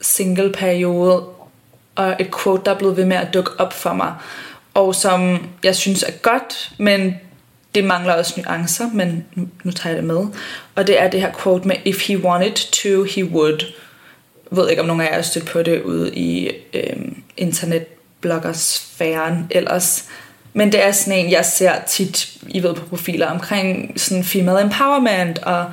single-periode, 0.00 1.24
og 1.94 2.16
et 2.20 2.30
quote, 2.42 2.62
der 2.64 2.70
er 2.70 2.78
blevet 2.78 2.96
ved 2.96 3.04
med 3.04 3.16
at 3.16 3.34
dukke 3.34 3.50
op 3.58 3.72
for 3.72 3.92
mig, 3.92 4.14
og 4.74 4.94
som 4.94 5.46
jeg 5.64 5.76
synes 5.76 6.02
er 6.02 6.10
godt, 6.10 6.72
men 6.78 7.14
det 7.74 7.84
mangler 7.84 8.14
også 8.14 8.40
nuancer, 8.40 8.90
men 8.94 9.24
nu, 9.34 9.48
nu 9.64 9.70
tager 9.70 9.94
jeg 9.94 10.02
det 10.02 10.08
med. 10.08 10.26
Og 10.74 10.86
det 10.86 11.00
er 11.00 11.10
det 11.10 11.20
her 11.20 11.32
quote 11.42 11.68
med, 11.68 11.76
if 11.84 12.08
he 12.08 12.18
wanted 12.18 12.72
to, 12.72 13.02
he 13.02 13.24
would. 13.24 13.60
Jeg 14.50 14.58
ved 14.58 14.70
ikke, 14.70 14.82
om 14.82 14.86
nogen 14.86 15.02
af 15.02 15.06
jer 15.06 15.14
har 15.14 15.22
stødt 15.22 15.46
på 15.46 15.62
det 15.62 15.82
ude 15.82 16.14
i 16.14 16.50
øhm, 16.74 17.22
internetbloggersfæren 17.36 19.46
ellers. 19.50 20.04
Men 20.52 20.72
det 20.72 20.84
er 20.84 20.92
sådan 20.92 21.18
en, 21.18 21.30
jeg 21.30 21.44
ser 21.44 21.72
tit, 21.86 22.38
I 22.48 22.62
ved 22.62 22.74
på 22.74 22.86
profiler, 22.86 23.26
omkring 23.26 24.00
sådan 24.00 24.24
female 24.24 24.60
empowerment 24.60 25.38
og 25.38 25.64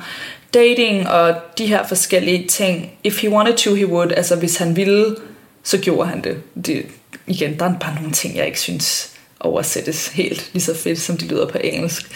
dating 0.54 1.08
og 1.08 1.34
de 1.58 1.66
her 1.66 1.86
forskellige 1.86 2.48
ting. 2.48 2.92
If 3.04 3.22
he 3.22 3.30
wanted 3.30 3.56
to, 3.56 3.74
he 3.74 3.86
would. 3.86 4.12
Altså 4.12 4.36
hvis 4.36 4.56
han 4.56 4.76
ville, 4.76 5.16
så 5.62 5.78
gjorde 5.78 6.08
han 6.08 6.24
det. 6.24 6.42
det 6.66 6.86
igen, 7.26 7.58
der 7.58 7.64
er 7.64 7.78
bare 7.78 7.94
nogle 7.94 8.12
ting, 8.12 8.36
jeg 8.36 8.46
ikke 8.46 8.60
synes 8.60 9.10
oversættes 9.40 10.08
helt 10.08 10.50
lige 10.52 10.62
så 10.62 10.74
fedt, 10.74 11.00
som 11.00 11.16
de 11.16 11.26
lyder 11.26 11.46
på 11.46 11.58
engelsk. 11.58 12.10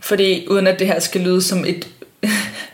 Fordi 0.00 0.46
uden 0.48 0.66
at 0.66 0.78
det 0.78 0.86
her 0.86 1.00
skal 1.00 1.20
lyde 1.20 1.42
som 1.42 1.64
et 1.64 1.88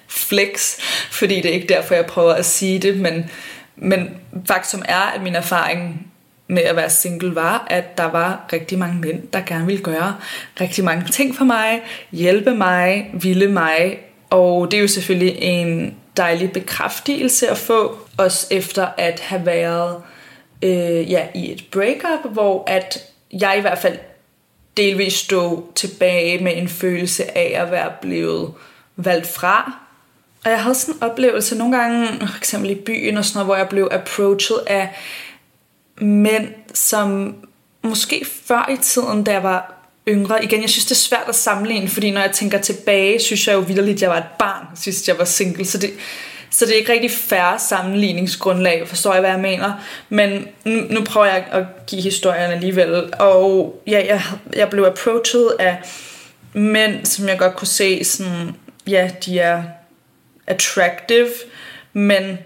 flex, 0.09 0.77
fordi 1.11 1.35
det 1.37 1.47
er 1.47 1.55
ikke 1.55 1.75
derfor, 1.75 1.95
jeg 1.95 2.07
prøver 2.07 2.33
at 2.33 2.45
sige 2.45 2.79
det, 2.79 2.97
men, 2.97 3.31
men 3.77 4.09
faktum 4.47 4.83
er, 4.89 5.01
at 5.01 5.23
min 5.23 5.35
erfaring 5.35 6.07
med 6.49 6.63
at 6.63 6.77
være 6.77 6.91
single 6.91 7.35
var, 7.35 7.67
at 7.71 7.99
der 7.99 8.05
var 8.05 8.49
rigtig 8.53 8.79
mange 8.79 9.01
mænd, 9.01 9.23
der 9.33 9.41
gerne 9.41 9.67
ville 9.67 9.83
gøre 9.83 10.17
rigtig 10.61 10.85
mange 10.85 11.07
ting 11.13 11.37
for 11.37 11.45
mig, 11.45 11.81
hjælpe 12.13 12.55
mig, 12.55 13.11
ville 13.15 13.49
mig, 13.49 13.99
og 14.31 14.71
det 14.71 14.77
er 14.77 14.81
jo 14.81 14.89
selvfølgelig 14.89 15.39
en 15.43 15.97
dejlig 16.17 16.53
bekræftelse 16.53 17.49
at 17.49 17.59
få, 17.59 17.99
også 18.19 18.47
efter 18.51 18.87
at 18.97 19.21
have 19.21 19.47
været 19.47 20.03
øh, 20.63 21.11
ja, 21.11 21.27
i 21.35 21.53
et 21.53 21.65
breakup, 21.71 22.33
hvor 22.33 22.65
at 22.67 22.99
jeg 23.33 23.59
i 23.59 23.61
hvert 23.61 23.79
fald 23.79 23.99
delvis 24.77 25.13
stod 25.13 25.63
tilbage 25.75 26.45
med 26.45 26.57
en 26.57 26.69
følelse 26.69 27.39
af 27.39 27.63
at 27.63 27.71
være 27.71 27.93
blevet 28.01 28.53
valgt 28.97 29.27
fra. 29.27 29.73
Og 30.45 30.51
jeg 30.51 30.63
havde 30.63 30.75
sådan 30.75 30.95
en 30.95 31.03
oplevelse 31.03 31.59
nogle 31.59 31.77
gange, 31.77 32.09
for 32.29 32.39
eksempel 32.39 32.71
i 32.71 32.75
byen 32.75 33.17
og 33.17 33.25
sådan 33.25 33.37
noget, 33.37 33.47
hvor 33.47 33.57
jeg 33.57 33.69
blev 33.69 33.89
approached 33.91 34.57
af 34.67 34.89
mænd, 36.01 36.49
som 36.75 37.37
måske 37.83 38.27
før 38.47 38.71
i 38.73 38.77
tiden, 38.83 39.25
da 39.25 39.33
jeg 39.33 39.43
var 39.43 39.76
yngre. 40.09 40.45
Igen, 40.45 40.63
jeg 40.63 40.71
synes, 40.71 40.85
det 40.85 40.91
er 40.91 40.95
svært 40.95 41.25
at 41.29 41.35
sammenligne, 41.35 41.89
fordi 41.89 42.11
når 42.11 42.21
jeg 42.21 42.33
tænker 42.33 42.59
tilbage, 42.59 43.21
synes 43.21 43.47
jeg 43.47 43.55
jo 43.55 43.61
vildt, 43.61 43.89
at 43.91 44.03
jeg 44.03 44.11
var 44.11 44.17
et 44.17 44.25
barn, 44.39 44.67
sidst 44.75 45.09
jeg 45.09 45.19
var 45.19 45.25
single. 45.25 45.65
Så 45.65 45.79
det, 45.79 45.91
så 46.51 46.67
det 46.67 46.73
er 46.73 46.79
ikke 46.79 46.93
rigtig 46.93 47.11
færre 47.11 47.59
sammenligningsgrundlag, 47.59 48.89
forstår 48.89 49.13
jeg, 49.13 49.21
hvad 49.21 49.31
jeg 49.31 49.41
mener. 49.41 49.73
Men 50.09 50.49
nu, 50.65 50.81
nu 50.91 51.05
prøver 51.05 51.27
jeg 51.27 51.47
at 51.53 51.65
give 51.87 52.03
historien 52.03 52.51
alligevel. 52.51 53.13
Og 53.19 53.83
ja, 53.87 54.05
jeg, 54.07 54.23
jeg 54.57 54.71
blev 54.71 54.85
approached 54.85 55.51
af 55.59 55.77
mænd, 56.53 57.05
som 57.05 57.29
jeg 57.29 57.39
godt 57.39 57.57
kunne 57.57 57.69
se, 57.69 58.05
sådan, 58.05 58.55
ja, 58.87 59.11
de 59.27 59.39
er 59.39 59.63
attractive, 60.47 61.29
men 61.93 62.39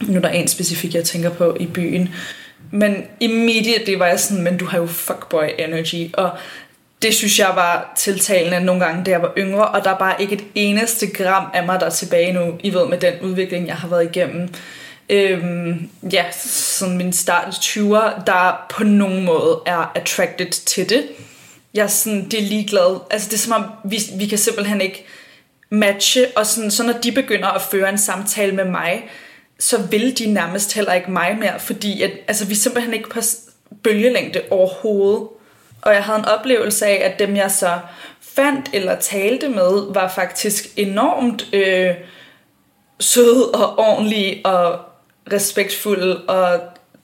nu 0.00 0.16
er 0.16 0.20
der 0.20 0.28
en 0.28 0.48
specifik, 0.48 0.94
jeg 0.94 1.04
tænker 1.04 1.30
på 1.30 1.56
i 1.60 1.66
byen. 1.66 2.14
Men 2.70 3.04
immediately 3.20 3.94
var 3.94 4.06
jeg 4.06 4.20
sådan, 4.20 4.44
men 4.44 4.56
du 4.56 4.64
har 4.64 4.78
jo 4.78 4.86
fuckboy 4.86 5.44
energy, 5.58 6.10
og 6.14 6.30
det 7.02 7.14
synes 7.14 7.38
jeg 7.38 7.52
var 7.54 7.92
tiltalende 7.96 8.60
nogle 8.60 8.84
gange, 8.84 9.04
da 9.04 9.10
jeg 9.10 9.22
var 9.22 9.32
yngre, 9.38 9.68
og 9.68 9.84
der 9.84 9.90
er 9.90 9.98
bare 9.98 10.22
ikke 10.22 10.34
et 10.34 10.44
eneste 10.54 11.06
gram 11.06 11.44
af 11.54 11.66
mig, 11.66 11.80
der 11.80 11.86
er 11.86 11.90
tilbage 11.90 12.32
nu, 12.32 12.58
I 12.60 12.74
ved, 12.74 12.86
med 12.86 12.98
den 12.98 13.14
udvikling, 13.22 13.66
jeg 13.66 13.76
har 13.76 13.88
været 13.88 14.04
igennem. 14.04 14.48
Øhm, 15.10 15.90
ja, 16.12 16.24
sådan 16.32 16.96
min 16.96 17.12
start 17.12 17.54
i 17.54 17.78
20'er, 17.78 18.24
der 18.24 18.66
på 18.70 18.84
nogen 18.84 19.24
måde 19.24 19.60
er 19.66 19.92
attracted 19.94 20.50
til 20.50 20.88
det. 20.88 21.06
Jeg 21.74 21.82
er 21.82 21.88
sådan, 21.88 22.28
det 22.28 22.38
er 22.38 22.42
ligeglad. 22.42 23.00
Altså 23.10 23.28
det 23.28 23.34
er 23.34 23.38
som 23.38 23.52
om, 23.52 23.64
vi, 23.84 23.98
vi 24.18 24.26
kan 24.26 24.38
simpelthen 24.38 24.80
ikke 24.80 25.04
matche, 25.70 26.26
og 26.36 26.46
sådan, 26.46 26.70
så 26.70 26.82
når 26.82 26.92
de 26.92 27.12
begynder 27.12 27.48
at 27.48 27.62
føre 27.62 27.88
en 27.88 27.98
samtale 27.98 28.52
med 28.52 28.64
mig, 28.64 29.08
så 29.58 29.82
vil 29.82 30.18
de 30.18 30.32
nærmest 30.32 30.74
heller 30.74 30.92
ikke 30.92 31.10
mig 31.10 31.36
mere, 31.40 31.60
fordi 31.60 32.02
at, 32.02 32.10
altså, 32.28 32.46
vi 32.46 32.52
er 32.52 32.56
simpelthen 32.56 32.94
ikke 32.94 33.08
på 33.08 33.20
bølgelængde 33.82 34.40
overhovedet. 34.50 35.28
Og 35.88 35.94
jeg 35.94 36.04
havde 36.04 36.18
en 36.18 36.24
oplevelse 36.24 36.86
af, 36.86 37.10
at 37.10 37.18
dem 37.18 37.36
jeg 37.36 37.50
så 37.50 37.78
fandt 38.20 38.70
eller 38.72 38.96
talte 38.96 39.48
med, 39.48 39.92
var 39.94 40.08
faktisk 40.08 40.66
enormt 40.76 41.54
øh, 41.54 41.94
søde 43.00 43.50
og 43.50 43.78
ordentlige 43.78 44.46
og 44.46 44.80
respektfulde 45.32 46.24
og 46.24 46.60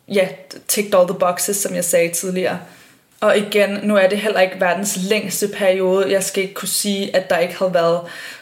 ja, 0.08 0.28
ticked 0.68 0.94
all 0.94 1.08
the 1.08 1.18
boxes, 1.18 1.56
som 1.56 1.74
jeg 1.74 1.84
sagde 1.84 2.12
tidligere. 2.12 2.60
Og 3.20 3.38
igen, 3.38 3.70
nu 3.82 3.96
er 3.96 4.08
det 4.08 4.18
heller 4.18 4.40
ikke 4.40 4.60
verdens 4.60 4.98
længste 5.10 5.48
periode. 5.48 6.12
Jeg 6.12 6.24
skal 6.24 6.42
ikke 6.42 6.54
kunne 6.54 6.68
sige, 6.68 7.16
at 7.16 7.30
der 7.30 7.38
ikke 7.38 7.58
havde 7.58 7.74
været 7.74 8.00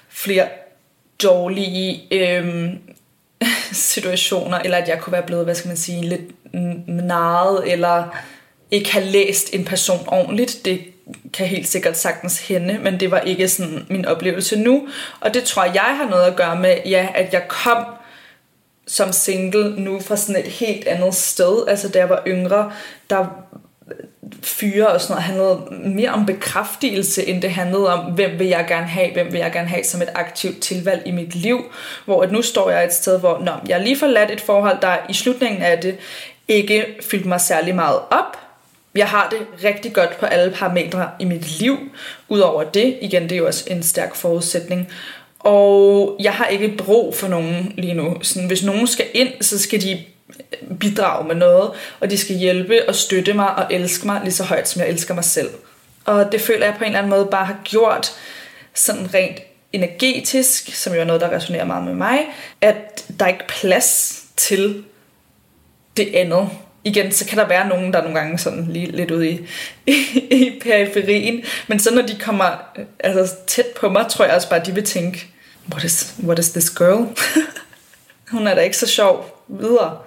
flere 0.08 0.48
dårlige 1.22 2.02
øh, 2.10 2.64
situationer, 3.72 4.58
eller 4.58 4.76
at 4.76 4.88
jeg 4.88 5.00
kunne 5.00 5.12
være 5.12 5.26
blevet, 5.26 5.44
hvad 5.44 5.54
skal 5.54 5.68
man 5.68 5.76
sige, 5.76 6.02
lidt 6.02 6.54
narret, 6.88 7.72
eller 7.72 8.16
ikke 8.72 8.92
have 8.92 9.04
læst 9.04 9.54
en 9.54 9.64
person 9.64 10.00
ordentligt. 10.06 10.64
Det 10.64 10.80
kan 11.32 11.46
helt 11.46 11.68
sikkert 11.68 11.98
sagtens 11.98 12.48
hende, 12.48 12.78
men 12.82 13.00
det 13.00 13.10
var 13.10 13.20
ikke 13.20 13.48
sådan 13.48 13.86
min 13.90 14.04
oplevelse 14.04 14.58
nu. 14.58 14.88
Og 15.20 15.34
det 15.34 15.44
tror 15.44 15.64
jeg 15.64 15.96
har 15.96 16.10
noget 16.10 16.24
at 16.24 16.36
gøre 16.36 16.58
med, 16.58 16.76
ja, 16.86 17.08
at 17.14 17.32
jeg 17.32 17.48
kom 17.48 17.84
som 18.86 19.12
single 19.12 19.80
nu 19.80 20.00
fra 20.00 20.16
sådan 20.16 20.44
et 20.44 20.50
helt 20.50 20.88
andet 20.88 21.14
sted. 21.14 21.64
Altså 21.68 21.88
da 21.88 21.98
jeg 21.98 22.08
var 22.08 22.22
yngre, 22.26 22.72
der 23.10 23.26
fyre 24.42 24.86
og 24.88 25.00
sådan 25.00 25.12
noget 25.12 25.24
handlede 25.24 25.90
mere 25.94 26.10
om 26.10 26.26
bekræftelse, 26.26 27.26
end 27.26 27.42
det 27.42 27.50
handlede 27.50 27.92
om, 27.92 28.12
hvem 28.12 28.38
vil 28.38 28.46
jeg 28.46 28.64
gerne 28.68 28.86
have, 28.86 29.12
hvem 29.12 29.32
vil 29.32 29.38
jeg 29.38 29.52
gerne 29.52 29.68
have 29.68 29.84
som 29.84 30.02
et 30.02 30.10
aktivt 30.14 30.62
tilvalg 30.62 31.02
i 31.06 31.10
mit 31.10 31.34
liv. 31.34 31.64
Hvor 32.04 32.22
at 32.22 32.32
nu 32.32 32.42
står 32.42 32.70
jeg 32.70 32.84
et 32.84 32.92
sted, 32.92 33.20
hvor 33.20 33.38
nå, 33.38 33.52
jeg 33.68 33.76
har 33.76 33.84
lige 33.84 33.98
forladt 33.98 34.30
et 34.30 34.40
forhold, 34.40 34.80
der 34.82 34.96
i 35.08 35.12
slutningen 35.12 35.62
af 35.62 35.78
det 35.78 35.96
ikke 36.48 36.86
fyldte 37.10 37.28
mig 37.28 37.40
særlig 37.40 37.74
meget 37.74 37.98
op, 38.10 38.41
jeg 38.94 39.08
har 39.08 39.28
det 39.28 39.64
rigtig 39.64 39.92
godt 39.92 40.18
på 40.18 40.26
alle 40.26 40.52
parametre 40.52 41.10
i 41.18 41.24
mit 41.24 41.60
liv. 41.60 41.78
Udover 42.28 42.62
det, 42.62 42.98
igen, 43.02 43.22
det 43.22 43.32
er 43.32 43.36
jo 43.36 43.46
også 43.46 43.64
en 43.70 43.82
stærk 43.82 44.14
forudsætning. 44.14 44.92
Og 45.38 46.16
jeg 46.20 46.32
har 46.32 46.46
ikke 46.46 46.76
brug 46.78 47.16
for 47.16 47.28
nogen 47.28 47.72
lige 47.76 47.94
nu. 47.94 48.16
Sådan, 48.22 48.46
hvis 48.46 48.64
nogen 48.64 48.86
skal 48.86 49.06
ind, 49.14 49.28
så 49.40 49.58
skal 49.58 49.82
de 49.82 49.92
øh, 49.92 50.78
bidrage 50.78 51.28
med 51.28 51.34
noget, 51.34 51.70
og 52.00 52.10
de 52.10 52.18
skal 52.18 52.36
hjælpe 52.36 52.88
og 52.88 52.94
støtte 52.94 53.34
mig 53.34 53.54
og 53.54 53.66
elske 53.70 54.06
mig 54.06 54.20
lige 54.24 54.32
så 54.32 54.44
højt, 54.44 54.68
som 54.68 54.82
jeg 54.82 54.88
elsker 54.88 55.14
mig 55.14 55.24
selv. 55.24 55.50
Og 56.04 56.32
det 56.32 56.40
føler 56.40 56.66
jeg 56.66 56.74
på 56.78 56.84
en 56.84 56.88
eller 56.88 56.98
anden 56.98 57.10
måde 57.10 57.28
bare 57.30 57.44
har 57.44 57.56
gjort 57.64 58.12
sådan 58.74 59.14
rent 59.14 59.40
energetisk, 59.72 60.74
som 60.74 60.94
jo 60.94 61.00
er 61.00 61.04
noget, 61.04 61.20
der 61.20 61.30
resonerer 61.30 61.64
meget 61.64 61.84
med 61.84 61.94
mig, 61.94 62.18
at 62.60 63.04
der 63.18 63.24
er 63.24 63.30
ikke 63.30 63.48
plads 63.48 64.22
til 64.36 64.84
det 65.96 66.14
andet 66.14 66.48
igen, 66.84 67.12
så 67.12 67.26
kan 67.26 67.38
der 67.38 67.48
være 67.48 67.68
nogen, 67.68 67.92
der 67.92 67.98
er 67.98 68.02
nogle 68.02 68.18
gange 68.18 68.38
sådan 68.38 68.66
lige 68.70 68.86
lidt 68.86 69.10
ude 69.10 69.30
i, 69.30 69.46
i, 69.86 69.94
i 70.30 70.60
periferien. 70.62 71.44
Men 71.66 71.78
så 71.78 71.94
når 71.94 72.02
de 72.02 72.18
kommer 72.20 72.46
øh, 72.78 72.84
altså, 73.00 73.34
tæt 73.46 73.66
på 73.76 73.88
mig, 73.88 74.06
tror 74.08 74.24
jeg 74.24 74.34
også 74.34 74.48
bare, 74.48 74.60
at 74.60 74.66
de 74.66 74.74
vil 74.74 74.84
tænke, 74.84 75.26
what 75.72 75.84
is, 75.84 76.14
what 76.24 76.38
is 76.38 76.50
this 76.50 76.70
girl? 76.70 77.06
Hun 78.32 78.46
er 78.46 78.54
da 78.54 78.60
ikke 78.60 78.76
så 78.76 78.86
sjov 78.86 79.44
videre. 79.48 79.98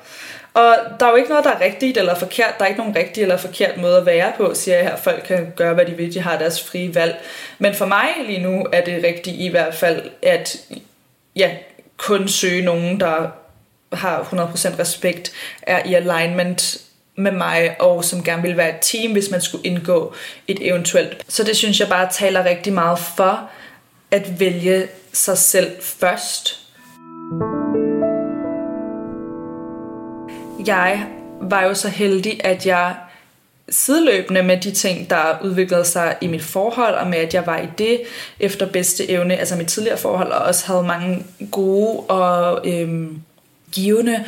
Og 0.54 0.76
der 1.00 1.06
er 1.06 1.10
jo 1.10 1.16
ikke 1.16 1.30
noget, 1.30 1.46
der 1.46 1.52
er 1.52 1.62
rigtigt 1.62 1.98
eller 1.98 2.16
forkert. 2.16 2.54
Der 2.58 2.64
er 2.64 2.70
ikke 2.70 2.80
nogen 2.80 2.96
rigtig 2.96 3.22
eller 3.22 3.38
forkert 3.38 3.78
måde 3.78 3.98
at 3.98 4.06
være 4.06 4.32
på, 4.38 4.54
siger 4.54 4.78
jeg 4.78 4.86
her. 4.86 4.96
Folk 4.96 5.24
kan 5.28 5.54
gøre, 5.56 5.74
hvad 5.74 5.86
de 5.86 5.92
vil. 5.92 6.14
De 6.14 6.20
har 6.20 6.38
deres 6.38 6.64
frie 6.64 6.96
valg. 6.96 7.16
Men 7.60 7.74
for 7.74 7.86
mig 7.86 8.08
lige 8.28 8.42
nu 8.42 8.66
er 8.72 8.82
det 8.82 9.04
rigtigt 9.04 9.36
i 9.40 9.48
hvert 9.48 9.76
fald, 9.76 10.02
at 10.22 10.58
ja, 11.36 11.52
kun 11.98 12.28
søge 12.28 12.66
nogen, 12.66 13.00
der 13.00 13.32
har 13.96 14.24
100% 14.24 14.80
respekt, 14.80 15.32
er 15.62 15.86
i 15.86 15.94
alignment 15.94 16.82
med 17.16 17.32
mig, 17.32 17.76
og 17.80 18.04
som 18.04 18.24
gerne 18.24 18.42
vil 18.42 18.58
være 18.58 18.70
et 18.70 18.82
team, 18.82 19.12
hvis 19.12 19.32
man 19.32 19.42
skulle 19.42 19.66
indgå 19.66 20.14
et 20.48 20.58
eventuelt. 20.70 21.26
Så 21.28 21.44
det 21.44 21.56
synes 21.58 21.80
jeg 21.80 21.88
bare 21.90 22.10
taler 22.12 22.46
rigtig 22.46 22.74
meget 22.74 23.00
for, 23.00 23.50
at 24.12 24.40
vælge 24.40 24.88
sig 25.14 25.38
selv 25.38 25.72
først. 25.82 26.60
Jeg 30.68 31.06
var 31.42 31.64
jo 31.64 31.74
så 31.74 31.90
heldig, 31.90 32.46
at 32.46 32.66
jeg 32.66 32.96
sideløbende 33.70 34.44
med 34.44 34.58
de 34.58 34.72
ting, 34.72 35.10
der 35.10 35.40
udviklede 35.44 35.86
sig 35.86 36.18
i 36.22 36.28
mit 36.28 36.44
forhold, 36.44 36.96
og 36.96 37.08
med 37.08 37.18
at 37.18 37.34
jeg 37.34 37.46
var 37.46 37.58
i 37.58 37.68
det 37.78 38.02
efter 38.40 38.66
bedste 38.66 39.10
evne, 39.10 39.36
altså 39.36 39.56
mit 39.56 39.68
tidligere 39.68 39.98
forhold, 39.98 40.32
og 40.32 40.40
også 40.40 40.68
havde 40.68 40.84
mange 40.84 41.26
gode 41.52 42.00
og 42.00 42.68
øhm, 42.68 43.22
givende 43.72 44.26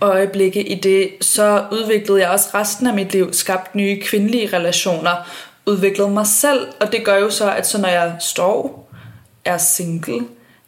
øjeblikke 0.00 0.62
i 0.62 0.74
det, 0.74 1.10
så 1.20 1.64
udviklede 1.72 2.20
jeg 2.20 2.30
også 2.30 2.48
resten 2.54 2.86
af 2.86 2.94
mit 2.94 3.12
liv, 3.12 3.32
skabt 3.32 3.74
nye 3.74 4.00
kvindelige 4.00 4.56
relationer, 4.56 5.28
udviklede 5.66 6.10
mig 6.10 6.26
selv, 6.26 6.68
og 6.80 6.92
det 6.92 7.04
gør 7.04 7.16
jo 7.16 7.30
så, 7.30 7.50
at 7.50 7.66
så 7.66 7.80
når 7.80 7.88
jeg 7.88 8.16
står, 8.20 8.90
er 9.44 9.58
single, 9.58 10.20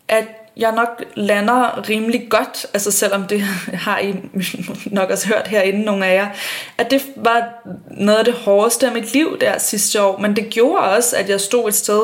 at 0.09 0.25
jeg 0.57 0.73
nok 0.73 1.05
lander 1.15 1.89
rimelig 1.89 2.27
godt, 2.31 2.67
altså 2.75 2.91
selvom 2.91 3.27
det 3.27 3.41
har 3.87 3.99
I 3.99 4.15
nok 4.87 5.11
også 5.11 5.29
hørt 5.29 5.49
herinde, 5.49 5.83
nogle 5.83 6.07
af 6.07 6.15
jer, 6.15 6.29
at 6.79 6.91
det 6.91 7.03
var 7.17 7.43
noget 7.91 8.19
af 8.19 8.25
det 8.25 8.35
hårdeste 8.35 8.87
af 8.87 8.93
mit 8.93 9.13
liv 9.13 9.39
der 9.41 9.59
sidste 9.59 10.03
år, 10.03 10.19
men 10.19 10.37
det 10.37 10.51
gjorde 10.51 10.85
også, 10.85 11.17
at 11.17 11.29
jeg 11.29 11.41
stod 11.41 11.69
et 11.69 11.75
sted, 11.75 12.01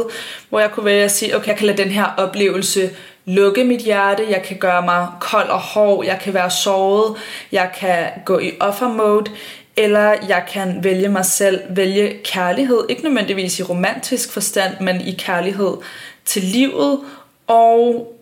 hvor 0.48 0.60
jeg 0.60 0.70
kunne 0.70 0.84
vælge 0.84 1.04
at 1.04 1.10
sige, 1.10 1.36
okay, 1.36 1.48
jeg 1.48 1.56
kan 1.56 1.66
lade 1.66 1.82
den 1.82 1.90
her 1.90 2.04
oplevelse 2.16 2.90
lukke 3.26 3.64
mit 3.64 3.80
hjerte, 3.80 4.26
jeg 4.30 4.42
kan 4.42 4.56
gøre 4.56 4.82
mig 4.82 5.08
kold 5.20 5.48
og 5.48 5.58
hård, 5.58 6.06
jeg 6.06 6.18
kan 6.22 6.34
være 6.34 6.50
såret, 6.50 7.16
jeg 7.52 7.70
kan 7.78 8.06
gå 8.24 8.38
i 8.38 8.52
offer 8.60 8.88
mode, 8.88 9.30
eller 9.76 10.14
jeg 10.28 10.44
kan 10.52 10.84
vælge 10.84 11.08
mig 11.08 11.24
selv, 11.24 11.60
vælge 11.70 12.16
kærlighed, 12.24 12.84
ikke 12.88 13.02
nødvendigvis 13.02 13.60
i 13.60 13.62
romantisk 13.62 14.32
forstand, 14.32 14.80
men 14.80 15.00
i 15.00 15.12
kærlighed 15.18 15.76
til 16.24 16.42
livet, 16.42 17.00
og 17.46 18.12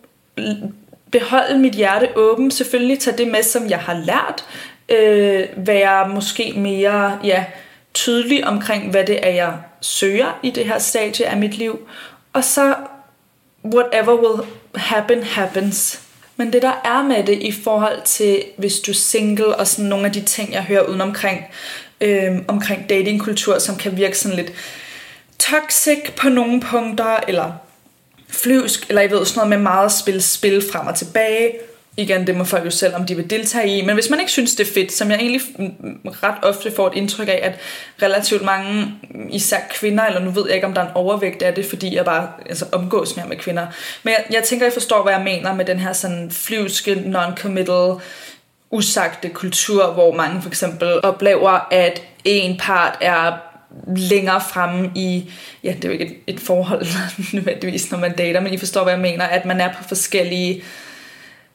beholde 1.11 1.57
mit 1.59 1.73
hjerte 1.73 2.07
åben, 2.15 2.51
selvfølgelig 2.51 2.99
tage 2.99 3.17
det 3.17 3.27
med, 3.27 3.43
som 3.43 3.69
jeg 3.69 3.79
har 3.79 3.93
lært, 3.93 4.45
øh, 4.89 5.67
være 5.67 6.09
måske 6.09 6.53
mere 6.55 7.19
ja, 7.23 7.45
tydelig 7.93 8.47
omkring, 8.47 8.91
hvad 8.91 9.03
det 9.03 9.27
er, 9.27 9.31
jeg 9.31 9.53
søger 9.81 10.39
i 10.43 10.49
det 10.49 10.65
her 10.65 10.79
stadie 10.79 11.25
af 11.25 11.37
mit 11.37 11.57
liv, 11.57 11.79
og 12.33 12.43
så 12.43 12.75
whatever 13.73 14.15
will 14.15 14.47
happen, 14.75 15.23
happens. 15.23 15.99
Men 16.37 16.53
det 16.53 16.61
der 16.61 16.81
er 16.85 17.03
med 17.03 17.23
det 17.23 17.41
i 17.41 17.51
forhold 17.51 18.01
til, 18.05 18.43
hvis 18.57 18.79
du 18.79 18.91
er 18.91 18.95
single, 18.95 19.55
og 19.55 19.67
sådan 19.67 19.85
nogle 19.85 20.05
af 20.05 20.11
de 20.11 20.21
ting, 20.21 20.53
jeg 20.53 20.63
hører 20.63 20.83
uden 20.83 21.01
omkring, 21.01 21.45
øh, 22.01 22.31
omkring 22.47 22.89
datingkultur, 22.89 23.59
som 23.59 23.75
kan 23.75 23.97
virke 23.97 24.17
sådan 24.17 24.37
lidt 24.37 24.51
toxic 25.39 26.11
på 26.17 26.29
nogle 26.29 26.61
punkter, 26.61 27.17
eller 27.27 27.51
flyvsk, 28.29 28.85
eller 28.89 29.01
jeg 29.01 29.11
ved 29.11 29.25
sådan 29.25 29.39
noget 29.39 29.49
med 29.49 29.57
meget 29.57 29.91
spil, 29.91 30.23
spil 30.23 30.63
frem 30.71 30.87
og 30.87 30.95
tilbage. 30.95 31.51
Igen, 31.97 32.27
det 32.27 32.35
må 32.35 32.43
folk 32.43 32.65
jo 32.65 32.69
selv, 32.69 32.95
om 32.95 33.05
de 33.05 33.15
vil 33.15 33.29
deltage 33.29 33.77
i. 33.77 33.85
Men 33.85 33.95
hvis 33.95 34.09
man 34.09 34.19
ikke 34.19 34.31
synes, 34.31 34.55
det 34.55 34.67
er 34.67 34.73
fedt, 34.73 34.91
som 34.91 35.11
jeg 35.11 35.19
egentlig 35.19 35.41
ret 36.23 36.43
ofte 36.43 36.71
får 36.71 36.87
et 36.87 36.93
indtryk 36.95 37.27
af, 37.27 37.39
at 37.43 37.59
relativt 38.01 38.41
mange, 38.41 38.93
især 39.29 39.57
kvinder, 39.71 40.05
eller 40.05 40.19
nu 40.19 40.31
ved 40.31 40.43
jeg 40.45 40.55
ikke, 40.55 40.67
om 40.67 40.73
der 40.73 40.81
er 40.81 40.85
en 40.85 40.95
overvægt 40.95 41.41
af 41.41 41.53
det, 41.53 41.65
fordi 41.65 41.95
jeg 41.95 42.05
bare 42.05 42.29
altså, 42.49 42.65
omgås 42.71 43.15
mere 43.15 43.27
med 43.27 43.37
kvinder. 43.37 43.67
Men 44.03 44.11
jeg, 44.11 44.25
jeg 44.31 44.43
tænker, 44.43 44.65
jeg 44.65 44.73
forstår, 44.73 45.03
hvad 45.03 45.13
jeg 45.13 45.21
mener 45.21 45.53
med 45.53 45.65
den 45.65 45.79
her 45.79 45.93
sådan 45.93 46.31
flyvske, 46.31 46.93
non-committal, 46.93 48.01
usagte 48.71 49.29
kultur, 49.29 49.91
hvor 49.91 50.15
mange 50.15 50.41
for 50.41 50.49
eksempel 50.49 51.05
oplever, 51.05 51.67
at 51.71 52.01
en 52.23 52.57
part 52.57 52.97
er 53.01 53.33
længere 53.95 54.41
fremme 54.49 54.91
i, 54.95 55.31
ja, 55.63 55.73
det 55.73 55.85
er 55.85 55.89
jo 55.89 55.91
ikke 55.91 56.05
et, 56.05 56.35
et 56.35 56.39
forhold 56.39 56.85
nødvendigvis, 57.33 57.91
når 57.91 57.99
man 57.99 58.15
dater, 58.15 58.39
men 58.39 58.53
I 58.53 58.57
forstår, 58.57 58.83
hvad 58.83 58.93
jeg 58.93 59.01
mener, 59.01 59.25
at 59.25 59.45
man 59.45 59.61
er 59.61 59.73
på 59.73 59.83
forskellige 59.87 60.63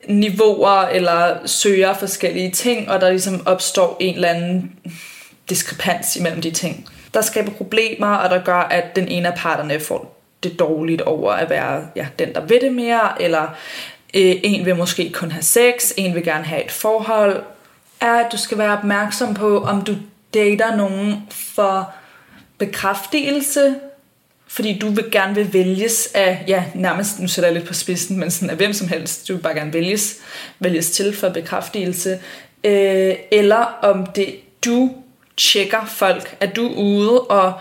niveauer, 0.08 0.82
eller 0.82 1.46
søger 1.46 1.94
forskellige 1.94 2.50
ting, 2.50 2.90
og 2.90 3.00
der 3.00 3.10
ligesom 3.10 3.46
opstår 3.46 3.96
en 4.00 4.14
eller 4.14 4.28
anden 4.28 4.72
diskrepans 5.48 6.16
imellem 6.16 6.40
de 6.40 6.50
ting. 6.50 6.86
Der 7.14 7.20
skaber 7.20 7.50
problemer, 7.50 8.14
og 8.14 8.30
der 8.30 8.44
gør, 8.44 8.56
at 8.56 8.96
den 8.96 9.08
ene 9.08 9.28
af 9.28 9.34
parterne 9.38 9.80
får 9.80 10.20
det 10.42 10.58
dårligt 10.58 11.02
over 11.02 11.32
at 11.32 11.50
være 11.50 11.86
ja, 11.96 12.06
den, 12.18 12.34
der 12.34 12.40
ved 12.40 12.60
det 12.60 12.72
mere, 12.72 13.22
eller 13.22 13.42
øh, 14.14 14.36
en 14.42 14.66
vil 14.66 14.76
måske 14.76 15.12
kun 15.12 15.30
have 15.30 15.42
sex, 15.42 15.92
en 15.96 16.14
vil 16.14 16.24
gerne 16.24 16.44
have 16.44 16.64
et 16.64 16.70
forhold, 16.70 17.42
er, 18.00 18.14
at 18.14 18.32
du 18.32 18.36
skal 18.36 18.58
være 18.58 18.78
opmærksom 18.78 19.34
på, 19.34 19.62
om 19.62 19.82
du 19.82 19.94
dater 20.34 20.76
nogen 20.76 21.16
for 21.30 21.92
bekræftelse, 22.58 23.74
fordi 24.52 24.78
du 24.78 24.88
vil 24.88 25.04
gerne 25.12 25.34
vil 25.34 25.52
vælges 25.52 26.08
af, 26.14 26.44
ja, 26.48 26.64
nærmest, 26.74 27.20
nu 27.20 27.28
sætter 27.28 27.48
jeg 27.48 27.54
lidt 27.54 27.68
på 27.68 27.74
spidsen, 27.74 28.18
men 28.18 28.30
sådan 28.30 28.50
af 28.50 28.56
hvem 28.56 28.72
som 28.72 28.88
helst, 28.88 29.28
du 29.28 29.34
vil 29.34 29.42
bare 29.42 29.54
gerne 29.54 29.72
vælges, 29.72 30.16
vælges 30.58 30.90
til 30.90 31.16
for 31.16 31.28
bekræftelse, 31.28 32.20
øh, 32.64 33.14
eller 33.30 33.78
om 33.82 34.06
det 34.06 34.34
du 34.64 34.90
tjekker 35.36 35.86
folk, 35.86 36.36
at 36.40 36.56
du 36.56 36.68
er 36.68 36.74
ude 36.74 37.20
og 37.20 37.52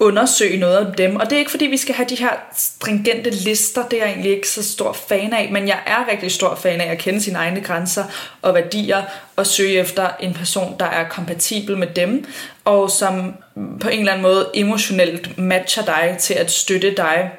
undersøge 0.00 0.56
noget 0.56 0.78
om 0.78 0.94
dem. 0.94 1.16
Og 1.16 1.24
det 1.24 1.32
er 1.32 1.38
ikke 1.38 1.50
fordi, 1.50 1.66
vi 1.66 1.76
skal 1.76 1.94
have 1.94 2.08
de 2.08 2.14
her 2.14 2.30
stringente 2.56 3.30
lister, 3.30 3.88
det 3.88 3.98
er 3.98 4.04
jeg 4.04 4.12
egentlig 4.12 4.32
ikke 4.32 4.48
så 4.48 4.72
stor 4.72 4.92
fan 4.92 5.32
af, 5.32 5.48
men 5.52 5.68
jeg 5.68 5.78
er 5.86 6.10
rigtig 6.10 6.32
stor 6.32 6.54
fan 6.54 6.80
af 6.80 6.90
at 6.90 6.98
kende 6.98 7.20
sine 7.20 7.38
egne 7.38 7.60
grænser 7.60 8.04
og 8.42 8.54
værdier 8.54 9.02
og 9.36 9.46
søge 9.46 9.72
efter 9.72 10.08
en 10.20 10.34
person, 10.34 10.76
der 10.78 10.86
er 10.86 11.08
kompatibel 11.08 11.78
med 11.78 11.86
dem, 11.86 12.24
og 12.64 12.90
som 12.90 13.34
på 13.80 13.88
en 13.88 13.98
eller 13.98 14.12
anden 14.12 14.22
måde 14.22 14.50
emotionelt 14.54 15.38
matcher 15.38 15.84
dig 15.84 16.16
til 16.18 16.34
at 16.34 16.50
støtte 16.50 16.94
dig 16.96 17.30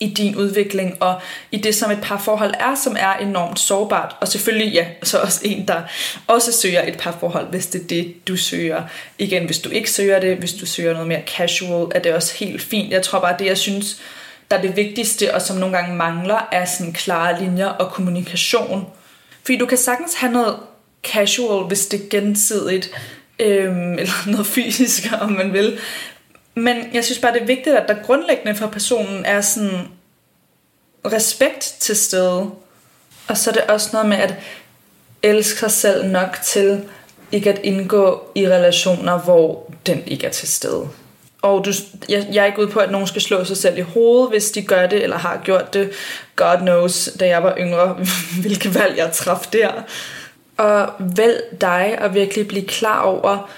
i 0.00 0.14
din 0.14 0.36
udvikling 0.36 1.02
og 1.02 1.20
i 1.50 1.56
det, 1.56 1.74
som 1.74 1.90
et 1.90 1.98
parforhold 2.02 2.54
er, 2.60 2.74
som 2.74 2.96
er 2.98 3.12
enormt 3.12 3.58
sårbart. 3.58 4.16
Og 4.20 4.28
selvfølgelig, 4.28 4.72
ja, 4.72 4.86
så 5.02 5.18
også 5.18 5.40
en, 5.44 5.68
der 5.68 5.82
også 6.26 6.52
søger 6.52 6.88
et 6.88 6.98
parforhold, 6.98 7.46
hvis 7.46 7.66
det 7.66 7.80
er 7.80 7.86
det, 7.86 8.28
du 8.28 8.36
søger. 8.36 8.82
Igen, 9.18 9.44
hvis 9.44 9.58
du 9.58 9.70
ikke 9.70 9.90
søger 9.90 10.20
det, 10.20 10.36
hvis 10.36 10.52
du 10.52 10.66
søger 10.66 10.92
noget 10.92 11.08
mere 11.08 11.22
casual, 11.36 11.92
er 11.94 11.98
det 11.98 12.14
også 12.14 12.34
helt 12.34 12.62
fint. 12.62 12.92
Jeg 12.92 13.02
tror 13.02 13.20
bare, 13.20 13.36
det 13.38 13.46
jeg 13.46 13.58
synes, 13.58 14.00
der 14.50 14.56
er 14.56 14.62
det 14.62 14.76
vigtigste, 14.76 15.34
og 15.34 15.42
som 15.42 15.56
nogle 15.56 15.76
gange 15.76 15.96
mangler, 15.96 16.48
er 16.52 16.64
sådan 16.64 16.92
klare 16.92 17.42
linjer 17.42 17.66
og 17.66 17.92
kommunikation. 17.92 18.86
Fordi 19.44 19.58
du 19.58 19.66
kan 19.66 19.78
sagtens 19.78 20.14
have 20.14 20.32
noget 20.32 20.56
casual, 21.02 21.66
hvis 21.66 21.86
det 21.86 22.00
er 22.00 22.08
gensidigt, 22.10 22.90
øhm, 23.38 23.92
eller 23.92 24.26
noget 24.32 24.46
fysisk, 24.46 25.12
om 25.20 25.32
man 25.32 25.52
vil. 25.52 25.78
Men 26.54 26.76
jeg 26.94 27.04
synes 27.04 27.18
bare, 27.18 27.32
det 27.32 27.42
er 27.42 27.46
vigtigt, 27.46 27.76
at 27.76 27.88
der 27.88 28.02
grundlæggende 28.02 28.54
for 28.54 28.66
personen 28.66 29.24
er 29.24 29.40
sådan 29.40 29.88
respekt 31.06 31.74
til 31.80 31.96
stede. 31.96 32.50
Og 33.28 33.36
så 33.36 33.50
er 33.50 33.54
det 33.54 33.62
også 33.62 33.88
noget 33.92 34.08
med 34.08 34.16
at 34.16 34.34
elske 35.22 35.58
sig 35.58 35.70
selv 35.70 36.06
nok 36.06 36.38
til 36.42 36.84
ikke 37.32 37.52
at 37.52 37.60
indgå 37.62 38.30
i 38.34 38.48
relationer, 38.48 39.18
hvor 39.18 39.70
den 39.86 40.02
ikke 40.06 40.26
er 40.26 40.30
til 40.30 40.48
stede. 40.48 40.88
Og 41.42 41.64
du, 41.64 41.72
jeg, 42.08 42.28
jeg 42.32 42.42
er 42.42 42.46
ikke 42.46 42.58
ude 42.58 42.70
på, 42.70 42.80
at 42.80 42.90
nogen 42.90 43.06
skal 43.06 43.22
slå 43.22 43.44
sig 43.44 43.56
selv 43.56 43.78
i 43.78 43.80
hovedet, 43.80 44.30
hvis 44.30 44.50
de 44.50 44.62
gør 44.62 44.86
det, 44.86 45.02
eller 45.02 45.18
har 45.18 45.40
gjort 45.44 45.74
det. 45.74 45.90
God 46.36 46.58
knows, 46.58 47.10
da 47.20 47.26
jeg 47.26 47.42
var 47.42 47.56
yngre, 47.58 47.96
hvilke 48.42 48.74
valg 48.74 48.98
jeg 48.98 49.12
traf 49.12 49.46
der. 49.52 49.70
Og 50.56 50.92
vælg 50.98 51.42
dig 51.60 51.98
og 52.00 52.14
virkelig 52.14 52.48
blive 52.48 52.66
klar 52.66 53.00
over, 53.00 53.50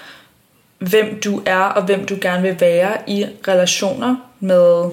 hvem 0.89 1.19
du 1.23 1.41
er 1.45 1.61
og 1.61 1.83
hvem 1.83 2.05
du 2.05 2.17
gerne 2.21 2.41
vil 2.41 2.61
være 2.61 2.97
i 3.07 3.25
relationer 3.47 4.15
med 4.39 4.89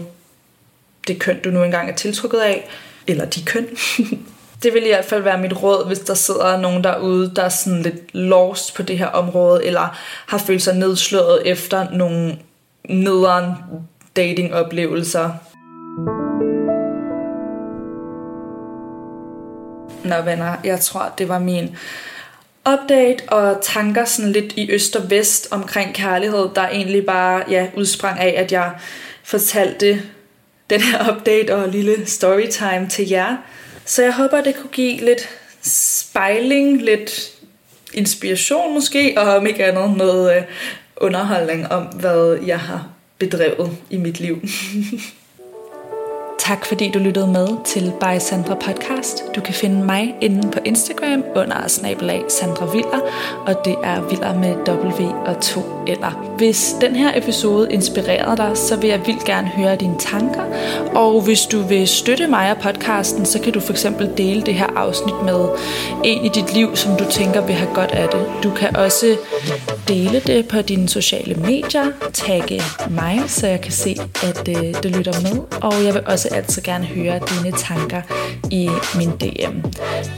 det 1.07 1.19
køn, 1.19 1.41
du 1.45 1.51
nu 1.51 1.65
engang 1.65 1.91
er 1.91 1.95
tiltrukket 1.95 2.39
af, 2.39 2.69
eller 3.07 3.25
de 3.25 3.45
køn. 3.45 3.67
det 4.63 4.75
vil 4.75 4.85
i 4.85 4.89
hvert 4.89 5.05
fald 5.05 5.23
være 5.23 5.39
mit 5.39 5.63
råd, 5.63 5.87
hvis 5.87 5.99
der 5.99 6.15
sidder 6.15 6.61
nogen 6.61 6.85
derude, 6.85 7.33
der 7.37 7.43
er 7.43 7.49
sådan 7.49 7.83
lidt 7.83 8.15
lost 8.15 8.75
på 8.75 8.83
det 8.83 8.99
her 8.99 9.07
område, 9.07 9.65
eller 9.65 9.99
har 10.27 10.39
følt 10.39 10.63
sig 10.63 10.75
nedslået 10.75 11.43
efter 11.45 11.91
nogle 11.91 12.39
nederen 12.89 13.53
datingoplevelser. 14.17 15.31
Nå 20.05 20.23
venner, 20.25 20.57
jeg 20.65 20.81
tror, 20.81 21.15
det 21.19 21.29
var 21.29 21.39
min 21.39 21.77
update 22.69 23.29
og 23.29 23.59
tanker 23.63 24.05
sådan 24.05 24.33
lidt 24.33 24.53
i 24.57 24.71
øst 24.71 24.97
og 24.97 25.11
vest 25.11 25.49
omkring 25.51 25.95
kærlighed, 25.95 26.49
der 26.55 26.69
egentlig 26.69 27.07
bare 27.07 27.45
ja, 27.51 27.67
udsprang 27.77 28.21
af, 28.21 28.35
at 28.37 28.53
jeg 28.53 28.73
fortalte 29.25 30.03
den 30.71 30.81
her 30.81 31.13
update 31.13 31.55
og 31.55 31.69
lille 31.69 32.07
storytime 32.07 32.89
til 32.91 33.09
jer. 33.09 33.37
Så 33.85 34.03
jeg 34.03 34.15
håber, 34.15 34.41
det 34.41 34.57
kunne 34.57 34.71
give 34.71 34.97
lidt 34.97 35.29
spejling, 35.63 36.83
lidt 36.83 37.33
inspiration 37.95 38.75
måske, 38.75 39.15
og 39.17 39.37
om 39.37 39.47
ikke 39.47 39.65
andet 39.65 39.97
noget 39.97 40.37
øh, 40.37 40.43
underholdning 40.97 41.73
om, 41.73 41.83
hvad 41.83 42.39
jeg 42.47 42.61
har 42.61 42.89
bedrevet 43.19 43.77
i 43.91 43.97
mit 43.97 44.21
liv. 44.21 44.43
Tak 46.39 46.67
fordi 46.67 46.91
du 46.91 46.99
lyttede 46.99 47.27
med 47.27 47.49
til 47.65 47.93
By 48.01 48.19
Sandra 48.19 48.55
Podcast. 48.55 49.25
Du 49.37 49.41
kan 49.41 49.55
finde 49.55 49.85
mig 49.85 50.15
inde 50.21 50.51
på 50.51 50.59
Instagram 50.65 51.25
under 51.37 51.69
snabelag 51.69 52.23
Sandra 52.29 52.67
Viller, 52.67 53.01
og 53.47 53.65
det 53.65 53.77
er 53.85 54.09
Viller 54.09 54.39
med 54.39 54.55
W 54.69 55.05
og 55.27 55.41
to 55.41 55.61
eller. 55.87 56.35
Hvis 56.37 56.75
den 56.81 56.97
her 56.97 57.19
episode 57.19 57.73
inspirerede 57.73 58.37
dig, 58.37 58.51
så 58.55 58.77
vil 58.77 58.91
jeg 58.91 59.01
vildt 59.07 59.25
gerne 59.25 59.49
høre 59.49 59.77
dine 59.77 59.99
tanker, 59.99 60.43
og 60.95 61.21
hvis 61.21 61.41
du 61.43 61.61
vil 61.61 61.89
støtte 61.89 62.27
mig 62.27 62.51
og 62.51 62.57
podcasten, 62.59 63.27
så 63.27 63.41
kan 63.41 63.53
du 63.53 63.61
for 63.61 63.73
eksempel 63.73 64.11
dele 64.17 64.43
det 64.43 64.55
her 64.55 64.67
afsnit 64.77 65.23
med 65.25 65.49
en 66.05 66.25
i 66.25 66.29
dit 66.29 66.55
liv, 66.55 66.77
som 66.77 66.97
du 66.97 67.05
tænker 67.11 67.47
vil 67.47 67.55
have 67.55 67.75
godt 67.75 67.91
af 67.91 68.09
det. 68.09 68.27
Du 68.43 68.51
kan 68.51 68.77
også 68.77 69.17
dele 69.89 70.21
det 70.21 70.49
på 70.49 70.63
dine 70.63 70.89
sociale 70.89 71.35
medier, 71.35 71.87
tagge 72.13 72.63
mig, 72.91 73.21
så 73.27 73.47
jeg 73.47 73.61
kan 73.61 73.73
se, 73.73 73.97
at 74.23 74.49
øh, 74.49 74.83
det 74.83 74.97
lytter 74.97 75.21
med, 75.23 75.61
og 75.63 75.85
jeg 75.85 75.95
vil 75.95 76.03
også 76.07 76.22
altid 76.29 76.63
gerne 76.63 76.85
høre 76.85 77.21
dine 77.31 77.57
tanker 77.57 78.03
i 78.51 78.71
min 78.97 79.11
DM. 79.11 79.57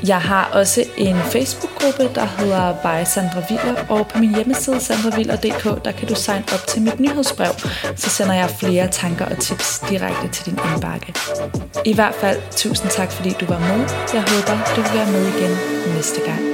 Jeg 0.06 0.20
har 0.20 0.50
også 0.52 0.84
en 0.96 1.16
Facebook-gruppe, 1.16 2.10
der 2.14 2.26
hedder 2.38 2.72
By 2.72 3.04
Sandra 3.04 3.42
Viller, 3.48 3.84
og 3.88 4.06
på 4.06 4.18
min 4.18 4.34
hjemmeside 4.34 4.80
sandraviller.dk, 4.80 5.84
der 5.84 5.92
kan 5.92 6.08
du 6.08 6.14
sign 6.14 6.42
op 6.52 6.66
til 6.68 6.82
mit 6.82 7.00
nyhedsbrev, 7.00 7.52
så 7.96 8.10
sender 8.10 8.34
jeg 8.34 8.50
flere 8.50 8.88
tanker 8.88 9.24
og 9.24 9.38
tips 9.38 9.82
direkte 9.90 10.28
til 10.28 10.46
din 10.46 10.58
indbakke. 10.74 11.14
I 11.84 11.94
hvert 11.94 12.14
fald, 12.14 12.40
tusind 12.50 12.90
tak 12.90 13.12
fordi 13.12 13.30
du 13.40 13.46
var 13.46 13.58
med. 13.58 13.88
Jeg 14.14 14.22
håber, 14.22 14.74
du 14.76 14.80
vil 14.82 14.90
være 14.94 15.10
med 15.12 15.26
igen 15.28 15.56
næste 15.96 16.20
gang. 16.26 16.53